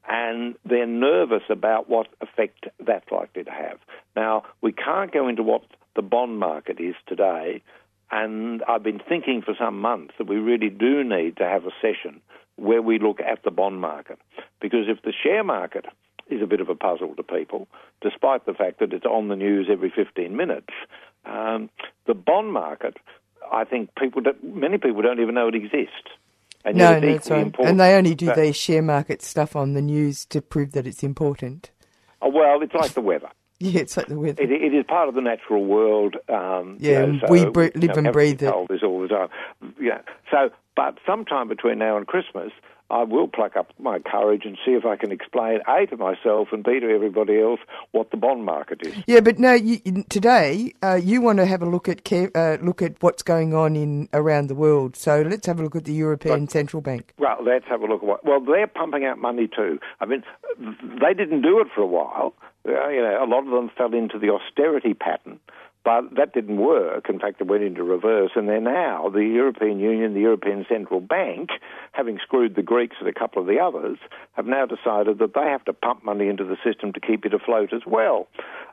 [0.08, 3.78] And they're nervous about what effect that's likely to have.
[4.16, 5.62] Now, we can't go into what
[5.94, 7.62] the bond market is today,
[8.10, 11.70] and I've been thinking for some months that we really do need to have a
[11.80, 12.20] session
[12.56, 14.18] where we look at the bond market.
[14.60, 15.86] Because if the share market
[16.28, 17.68] is a bit of a puzzle to people,
[18.02, 20.74] despite the fact that it's on the news every 15 minutes,
[21.24, 21.70] um,
[22.08, 22.96] the bond market,
[23.52, 26.08] I think people, don't, many people don't even know it exists.
[26.64, 27.40] And no, no, that's right.
[27.42, 27.68] important.
[27.70, 30.86] And they only do But- their share market stuff on the news to prove that
[30.86, 31.70] it's important.
[32.22, 33.28] Oh, well, it's like the weather.
[33.58, 34.42] Yeah, it's like the weather.
[34.42, 36.16] It, it is part of the natural world.
[36.28, 38.50] Um, Yeah, you know, so, we bre- you live know, and breathe it.
[38.50, 39.28] Told this all the time.
[39.80, 40.02] Yeah.
[40.30, 42.52] So, but sometime between now and Christmas,
[42.90, 46.48] I will pluck up my courage and see if I can explain a to myself
[46.52, 47.60] and b to everybody else
[47.92, 48.94] what the bond market is.
[49.06, 49.54] Yeah, but no.
[49.54, 53.22] You, today, uh, you want to have a look at care, uh, look at what's
[53.22, 54.96] going on in around the world.
[54.96, 57.12] So let's have a look at the European Central Bank.
[57.18, 58.24] Well, let's have a look at what.
[58.24, 59.80] Well, they're pumping out money too.
[60.00, 60.22] I mean,
[60.58, 62.34] they didn't do it for a while.
[62.66, 65.38] Uh, you know, a lot of them fell into the austerity pattern,
[65.86, 67.08] but that didn't work.
[67.08, 68.32] In fact, it went into reverse.
[68.34, 71.50] And they're now the European Union, the European Central Bank,
[71.92, 73.96] having screwed the Greeks and a couple of the others,
[74.32, 77.32] have now decided that they have to pump money into the system to keep it
[77.32, 78.26] afloat as well.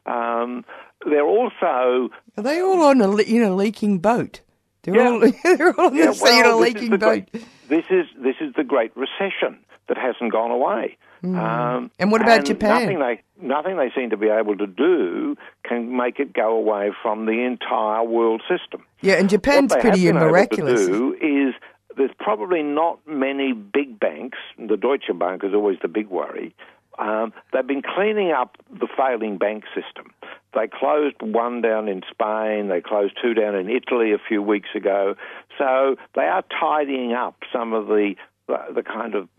[0.07, 0.65] Um,
[1.05, 4.41] they're also Are they all on a in a leaking boat?
[4.81, 5.09] They're Yeah.
[5.11, 6.99] all they're all on Yeah, the sea in a well, this leaking boat.
[7.31, 10.97] great- this is this is the Great Recession that hasn't gone away.
[11.23, 11.37] Mm.
[11.37, 12.81] Um, And what about and Japan?
[12.81, 16.91] Nothing they nothing they seem to be able to do can make it go away
[17.01, 18.85] from the entire world system.
[19.01, 20.81] Yeah, and Japan's what they pretty miraculous.
[20.81, 21.55] Able to do is
[21.95, 24.37] there's probably not many big banks.
[24.57, 26.53] The Deutsche Bank is always the big worry.
[26.99, 30.13] Um, they've been cleaning up the failing bank system.
[30.53, 32.67] They closed one down in Spain.
[32.67, 35.15] They closed two down in Italy a few weeks ago.
[35.57, 38.15] So they are tidying up some of the
[38.47, 39.29] the, the kind of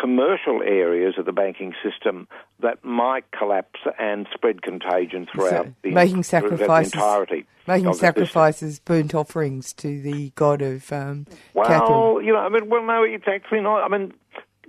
[0.00, 2.26] commercial areas of the banking system
[2.60, 7.46] that might collapse and spread contagion throughout So, the, making throughout the sacrifices, entirety.
[7.66, 12.24] making sacrifices, burnt offerings to the god of um, Well, Catherine.
[12.26, 13.82] you know, I mean, well, no, it's actually not.
[13.84, 14.12] I mean,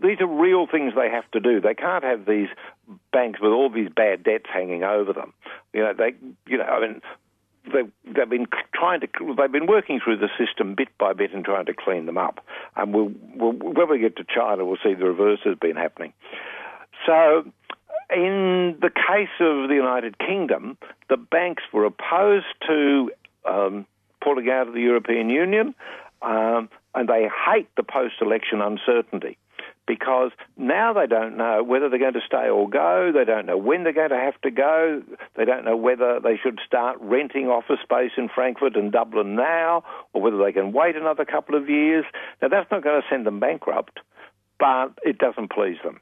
[0.02, 1.62] these are real things they have to do.
[1.62, 2.50] They can't have these
[3.14, 5.34] banks with all these bad debts hanging over them.
[5.74, 6.14] You know, they,
[6.48, 7.02] you know, I mean,
[7.72, 9.08] they've, they've been trying to,
[9.38, 12.44] they've been working through the system bit by bit and trying to clean them up.
[12.76, 16.14] And we'll, we'll when we get to China, we'll see the reverse has been happening.
[17.06, 17.46] So,
[18.10, 20.78] in the case of the United Kingdom,
[21.10, 23.12] the banks were opposed to
[23.46, 23.86] um,
[24.22, 25.76] pulling out of the European Union,
[26.22, 29.38] um, and they hate the post-election uncertainty
[29.88, 33.12] because now they don't know whether they're going to stay or go.
[33.14, 35.02] They don't know when they're going to have to go.
[35.36, 39.84] They don't know whether they should start renting office space in Frankfurt and Dublin now,
[40.14, 42.06] or whether they can wait another couple of years.
[42.42, 44.00] Now that's not going to send them bankrupt,
[44.60, 46.00] but it doesn't please them.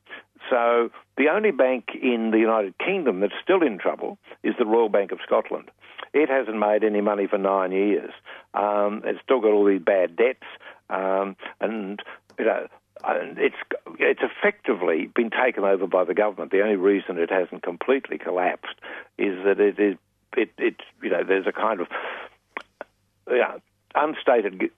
[0.49, 4.89] So the only bank in the United Kingdom that's still in trouble is the Royal
[4.89, 5.69] Bank of Scotland.
[6.13, 8.11] It hasn't made any money for nine years.
[8.53, 10.45] Um, it's still got all these bad debts,
[10.89, 12.01] um, and
[12.37, 12.67] you know,
[13.03, 13.56] Uh, it's
[13.99, 16.52] it's effectively been taken over by the government.
[16.52, 18.76] The only reason it hasn't completely collapsed
[19.18, 19.98] is that it is
[20.38, 21.88] it it's you know there's a kind of
[23.95, 24.69] unstated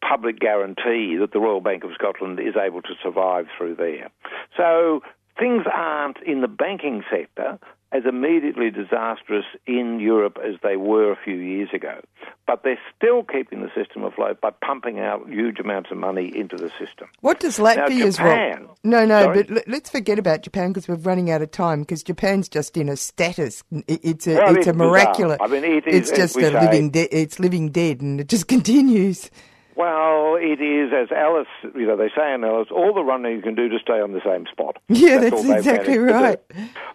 [0.00, 4.10] public guarantee that the Royal Bank of Scotland is able to survive through there.
[4.56, 5.02] So
[5.38, 7.58] things aren't in the banking sector
[7.92, 12.00] as immediately disastrous in Europe as they were a few years ago.
[12.46, 16.56] But they're still keeping the system afloat by pumping out huge amounts of money into
[16.56, 17.08] the system.
[17.20, 18.78] What does Latvia's Japan, role?
[18.82, 19.42] No, no, Sorry?
[19.42, 21.80] but l- let's forget about Japan because we're running out of time.
[21.82, 23.62] Because Japan's just in a status.
[23.86, 24.88] It's a Well, it's a it's bizarre.
[24.88, 25.38] miraculous.
[25.40, 26.90] I mean, it is, it's just a living.
[26.90, 29.30] De- it's living dead, and it just continues.
[29.74, 33.42] Well, it is, as Alice, you know, they say in Alice, all the running you
[33.42, 34.76] can do to stay on the same spot.
[34.88, 36.38] Yeah, that's they've exactly right.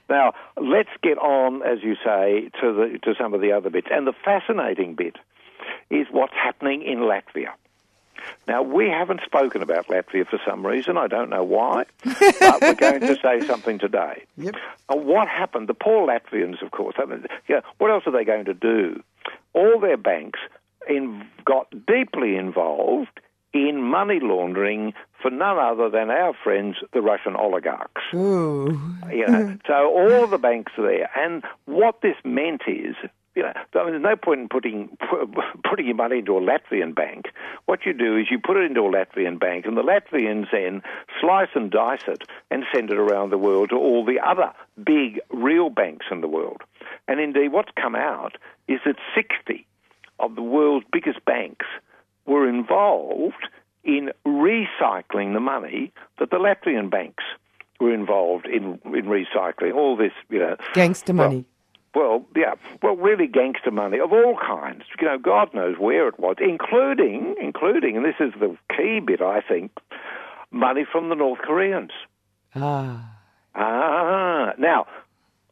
[0.09, 3.87] Now, let's get on, as you say, to, the, to some of the other bits.
[3.91, 5.17] And the fascinating bit
[5.89, 7.51] is what's happening in Latvia.
[8.47, 10.97] Now, we haven't spoken about Latvia for some reason.
[10.97, 14.23] I don't know why, but we're going to say something today.
[14.37, 14.55] Yep.
[14.89, 15.67] And what happened?
[15.67, 16.95] The poor Latvians, of course.
[16.97, 19.01] I mean, yeah, what else are they going to do?
[19.53, 20.39] All their banks
[20.89, 23.19] in, got deeply involved
[23.53, 28.01] in money laundering for none other than our friends, the Russian oligarchs.
[28.13, 28.79] Ooh.
[29.11, 32.95] You know, so all the banks are there, and what this meant is,
[33.35, 34.97] you know, there's no point in putting
[35.69, 37.25] putting your money into a Latvian bank.
[37.65, 40.81] What you do is you put it into a Latvian bank, and the Latvians then
[41.21, 44.51] slice and dice it and send it around the world to all the other
[44.83, 46.61] big real banks in the world.
[47.07, 48.37] And indeed, what's come out
[48.67, 49.65] is that 60
[50.19, 51.65] of the world's biggest banks
[52.25, 53.47] were involved
[53.83, 57.23] in recycling the money that the Latvian banks
[57.79, 59.73] were involved in in recycling.
[59.73, 61.45] All this, you know, Gangster money.
[61.95, 64.83] well, yeah, well, really gangster money of all kinds.
[64.99, 69.21] You know, God knows where it was, including, including, and this is the key bit,
[69.21, 69.71] I think,
[70.51, 71.91] money from the North Koreans.
[72.55, 73.13] Ah.
[73.55, 74.85] Ah, now,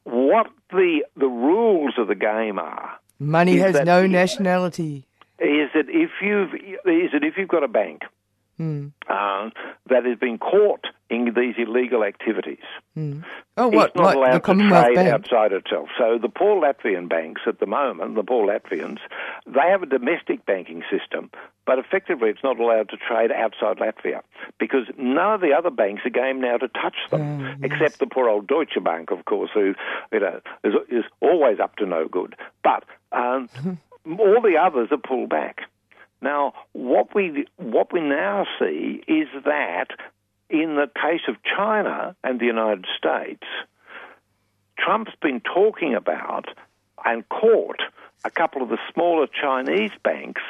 [0.03, 5.05] what the the rules of the game are Money has no nationality.
[5.39, 8.01] is that if you've is that if you've got a bank
[8.57, 8.87] Hmm.
[9.09, 9.49] uh,
[9.89, 12.63] that has been caught in these illegal activities,
[12.95, 13.19] Hmm.
[13.57, 13.87] Oh, what?
[13.89, 15.09] It's not Like allowed the to trade Bank?
[15.13, 15.89] outside itself.
[15.97, 18.99] So the poor Latvian banks at the moment, the poor Latvians,
[19.45, 21.29] they have a domestic banking system,
[21.65, 24.21] but effectively it's not allowed to trade outside Latvia
[24.59, 28.29] because none of the other banks are game now to touch them, except the poor
[28.29, 29.73] old Deutsche Bank, of course, who
[30.11, 32.35] you know is, is always up to no good.
[32.63, 33.49] But um,
[34.19, 35.61] all the others are pulled back.
[36.21, 39.87] Now, what we what we now see is that
[40.49, 43.43] in the case of China and the United States,
[44.77, 46.45] Trump's been talking about
[47.03, 47.79] and caught
[48.23, 50.41] a couple of the smaller Chinese banks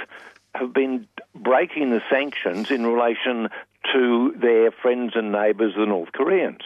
[0.54, 3.50] have been breaking the sanctions in relation
[3.94, 6.64] to their friends and neighbours, the North Koreans.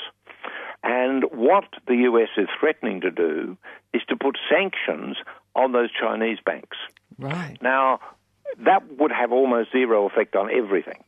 [0.83, 3.57] And what the US is threatening to do
[3.93, 5.17] is to put sanctions
[5.55, 6.77] on those Chinese banks.
[7.17, 7.57] Right.
[7.61, 7.99] Now,
[8.65, 11.03] that would have almost zero effect on everything.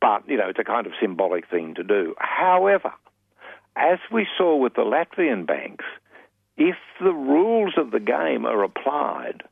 [0.00, 2.14] But, you know, it's a kind of symbolic thing to do.
[2.18, 2.92] However,
[3.76, 5.84] as we saw with the Latvian banks,
[6.56, 9.42] if the rules of the game are applied,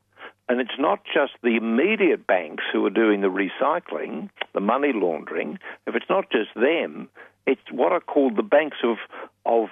[0.48, 5.58] and it's not just the immediate banks who are doing the recycling, the money laundering,
[5.86, 7.08] if it's not just them,
[7.46, 8.96] it's what are called the banks of,
[9.44, 9.68] of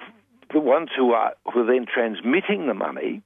[0.53, 3.21] the ones who are, who are then transmitting the money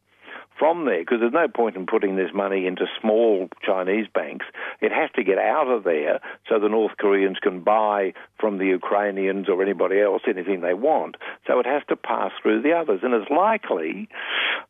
[0.58, 4.46] from there, because there's no point in putting this money into small Chinese banks.
[4.80, 8.66] It has to get out of there so the North Koreans can buy from the
[8.66, 11.18] Ukrainians or anybody else anything they want.
[11.48, 13.00] So it has to pass through the others.
[13.04, 14.08] And it's likely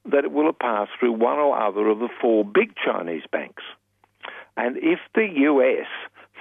[0.06, 3.64] that it will have passed through one or other of the four big Chinese banks.
[4.56, 5.88] And if the US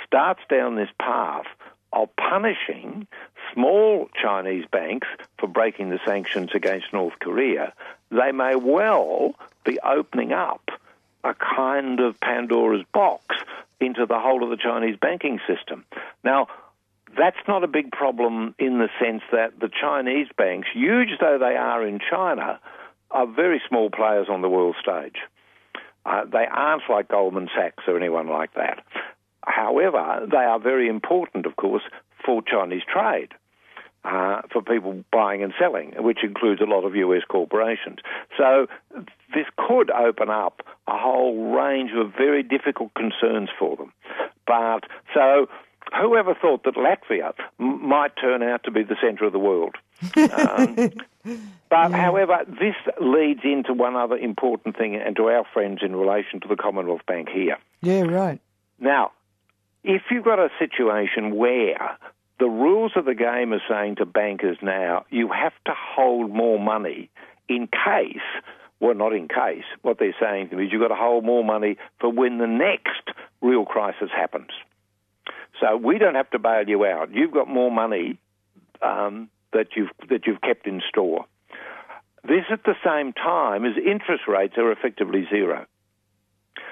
[0.07, 1.47] starts down this path
[1.93, 3.07] of punishing
[3.53, 5.09] small Chinese banks
[5.39, 7.73] for breaking the sanctions against North Korea,
[8.11, 9.35] they may well
[9.65, 10.71] be opening up
[11.25, 13.37] a kind of Pandora's box
[13.81, 15.85] into the whole of the Chinese banking system.
[16.23, 16.49] Now,
[17.17, 21.57] that's not a big problem in the sense that the Chinese banks, huge though they
[21.57, 22.61] are in China,
[23.11, 25.17] are very small players on the world stage.
[26.07, 28.85] Uh, they aren't like Goldman Sachs or anyone like that.
[29.47, 31.83] However, they are very important, of course,
[32.25, 33.31] for Chinese trade,
[34.05, 37.99] uh, for people buying and selling, which includes a lot of US corporations.
[38.37, 38.67] So
[39.35, 43.93] this could open up a whole range of very difficult concerns for them.
[44.47, 44.85] But
[45.15, 45.49] so
[45.99, 49.77] whoever thought that Latvia m- might turn out to be the centre of the world?
[50.17, 50.93] Um,
[51.69, 56.41] but however, this leads into one other important thing and to our friends in relation
[56.41, 57.57] to the Commonwealth Bank here.
[57.83, 58.41] Yeah, right.
[58.79, 59.13] Now,
[59.85, 61.99] if you've got a situation where
[62.39, 66.59] the rules of the game are saying to bankers now, you have to hold more
[66.59, 67.11] money
[67.49, 68.23] in case,
[68.81, 71.45] well, not in case, what they're saying to me is you've got to hold more
[71.45, 74.51] money for when the next real crisis happens.
[75.61, 77.13] So we don't have to bail you out.
[77.13, 78.19] You've got more money
[78.81, 81.27] um, that you've that you've kept in store.
[82.23, 85.67] This at the same time as interest rates are effectively zero.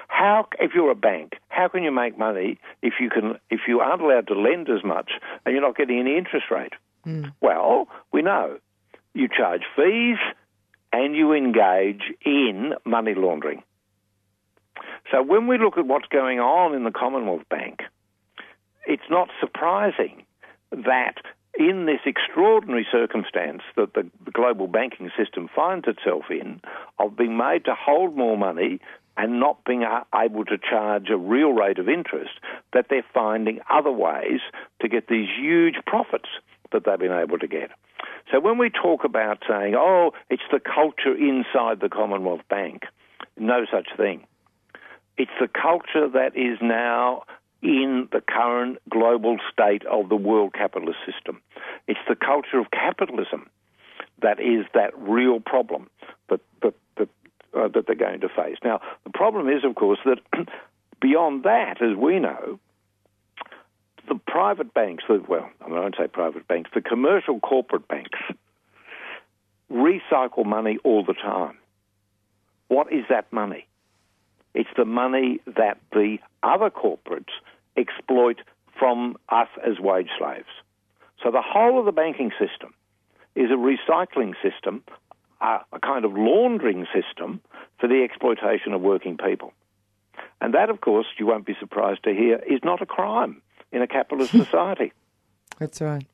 [0.07, 3.79] How, if you're a bank, how can you make money if you can if you
[3.79, 5.11] aren't allowed to lend as much
[5.45, 6.73] and you're not getting any interest rate?
[7.05, 7.33] Mm.
[7.41, 8.57] Well, we know
[9.13, 10.17] you charge fees
[10.91, 13.63] and you engage in money laundering.
[15.11, 17.81] So when we look at what's going on in the Commonwealth Bank,
[18.85, 20.23] it's not surprising
[20.71, 21.15] that
[21.57, 26.61] in this extraordinary circumstance that the, the, global banking system finds itself in,
[26.99, 28.79] of being made to hold more money
[29.19, 29.83] and not being
[30.15, 32.31] able to charge a real rate of interest,
[32.71, 34.39] that they're finding other ways
[34.81, 36.29] to get these huge profits
[36.71, 37.69] that they've been able to get.
[38.31, 42.83] So when we talk about saying, oh, it's the culture inside the Commonwealth Bank,
[43.37, 44.25] no such thing.
[45.17, 47.23] It's the culture that is now
[47.61, 51.41] in the current global state of the world capitalist system.
[51.89, 53.49] It's the culture of capitalism
[54.21, 55.89] that is that real problem
[56.29, 56.73] that, that,
[57.55, 58.57] uh, that they're going to face.
[58.63, 60.19] Now, the problem is, of course, that
[61.01, 62.59] beyond that, as we know,
[64.07, 68.19] the private banks, well, I won't say private banks, the commercial corporate banks
[69.71, 71.57] recycle money all the time.
[72.67, 73.67] What is that money?
[74.53, 77.33] It's the money that the other corporates
[77.77, 78.41] exploit
[78.77, 80.47] from us as wage slaves.
[81.23, 82.73] So the whole of the banking system
[83.35, 84.83] is a recycling system,
[85.41, 87.41] uh, a kind of laundering system
[87.79, 89.53] for the exploitation of working people.
[90.41, 93.41] And that, of course, you won't be surprised to hear, is not a crime
[93.71, 94.93] in a capitalist society.
[95.57, 96.05] That's right.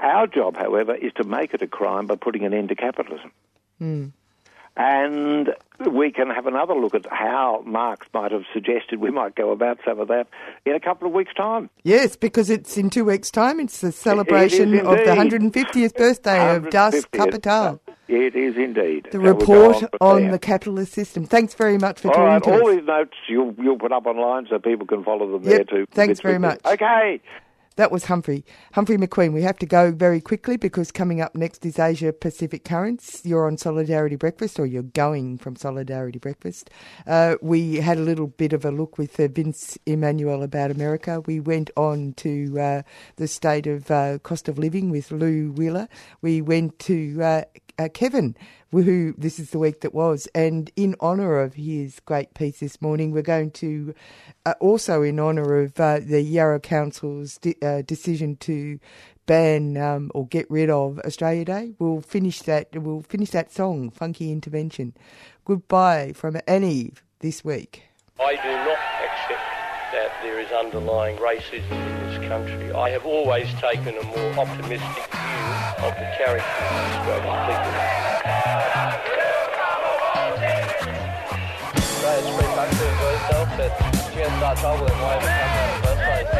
[0.00, 3.32] Our job, however, is to make it a crime by putting an end to capitalism.
[3.80, 4.12] Mm.
[4.76, 5.54] And
[5.90, 9.78] we can have another look at how Marx might have suggested we might go about
[9.84, 10.26] some of that
[10.64, 11.70] in a couple of weeks' time.
[11.84, 13.60] Yes, because it's in two weeks' time.
[13.60, 17.80] It's the celebration of the 150th birthday of Das Kapital.
[18.08, 19.06] It is indeed.
[19.12, 21.24] The So report from on the capitalist system.
[21.24, 22.76] Thanks very much for All right, all us.
[22.76, 25.86] these notes you'll, you'll put up online so people can follow them Yep, there too.
[25.92, 26.60] thanks very much.
[26.66, 27.20] Okay.
[27.76, 28.44] That was Humphrey.
[28.74, 29.32] Humphrey McQueen.
[29.32, 33.22] We have to go very quickly because coming up next is Asia Pacific Currents.
[33.24, 36.70] You're on Solidarity Breakfast, or you're going from Solidarity Breakfast.
[37.04, 41.20] Uh, we had a little bit of a look with uh, Vince Emmanuel about America.
[41.26, 42.82] We went on to uh,
[43.16, 45.88] the state of uh, cost of living with Lou Wheeler.
[46.22, 47.44] We went to
[47.78, 48.36] uh, Kevin,
[48.72, 52.80] who this is the week that was, and in honour of his great piece this
[52.82, 53.94] morning, we're going to
[54.46, 58.78] uh, also in honour of uh, the Yarra Council's de- uh, decision to
[59.26, 61.72] ban um, or get rid of Australia Day.
[61.78, 62.68] We'll finish that.
[62.74, 64.94] We'll finish that song, "Funky Intervention."
[65.44, 67.82] Goodbye from Annie this week.
[68.20, 69.44] I do not accept
[69.92, 72.72] that there is underlying racism in this country.
[72.72, 75.10] I have always taken a more optimistic
[75.84, 76.48] of the character
[77.12, 77.74] of Australian.
[82.02, 85.28] Right, it's pretty back to enjoy yourself, but if you're start trouble, then why even
[85.28, 86.30] come in the first place?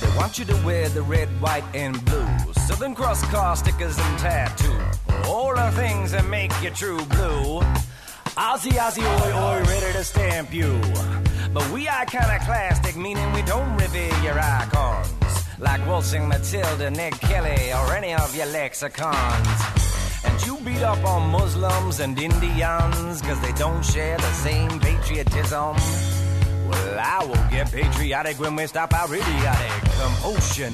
[0.00, 2.26] They want you to wear the red, white, and blue.
[2.66, 4.76] Southern Cross car stickers and tattoo.
[5.28, 7.62] All the things that make you true blue.
[8.36, 10.80] Aussie, Ozzy, oi, oi, ready to stamp you.
[11.52, 15.10] But we are kinda classic, meaning we don't revere your icons.
[15.58, 19.48] Like Waltzing Matilda, Ned Kelly, or any of your lexicons.
[20.24, 25.76] And you beat up on Muslims and Indians, cause they don't share the same patriotism.
[26.68, 30.72] Well, I will get patriotic when we stop our idiotic commotion.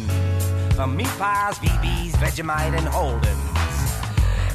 [0.74, 3.45] For meat pies, VBs, Vegemite, and Holdens.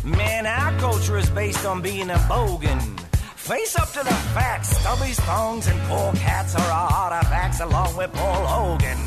[0.04, 3.00] Man, our culture is based on being a bogan.
[3.36, 4.74] Face up to the facts.
[4.74, 8.98] Stubbies, thongs, and pork hats are our artifacts along with Paul Hogan.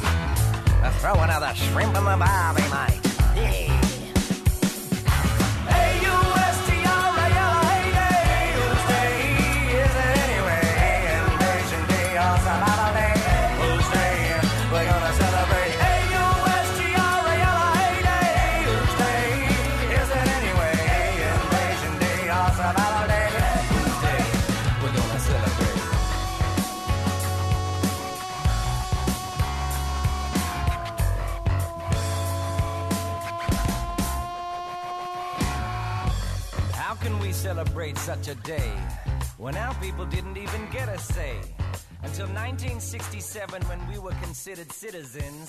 [1.01, 3.74] Throw another shrimp in the barbie, mate.
[38.05, 38.71] Such a day
[39.39, 41.39] when our people didn't even get a say?
[42.03, 45.49] Until 1967 when we were considered citizens.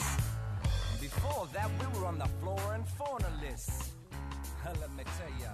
[1.02, 3.92] Before that, we were on the floor and fauna lists.
[4.80, 5.52] Let me tell ya.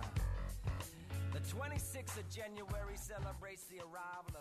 [1.33, 4.40] The 26th of January celebrates the arrival of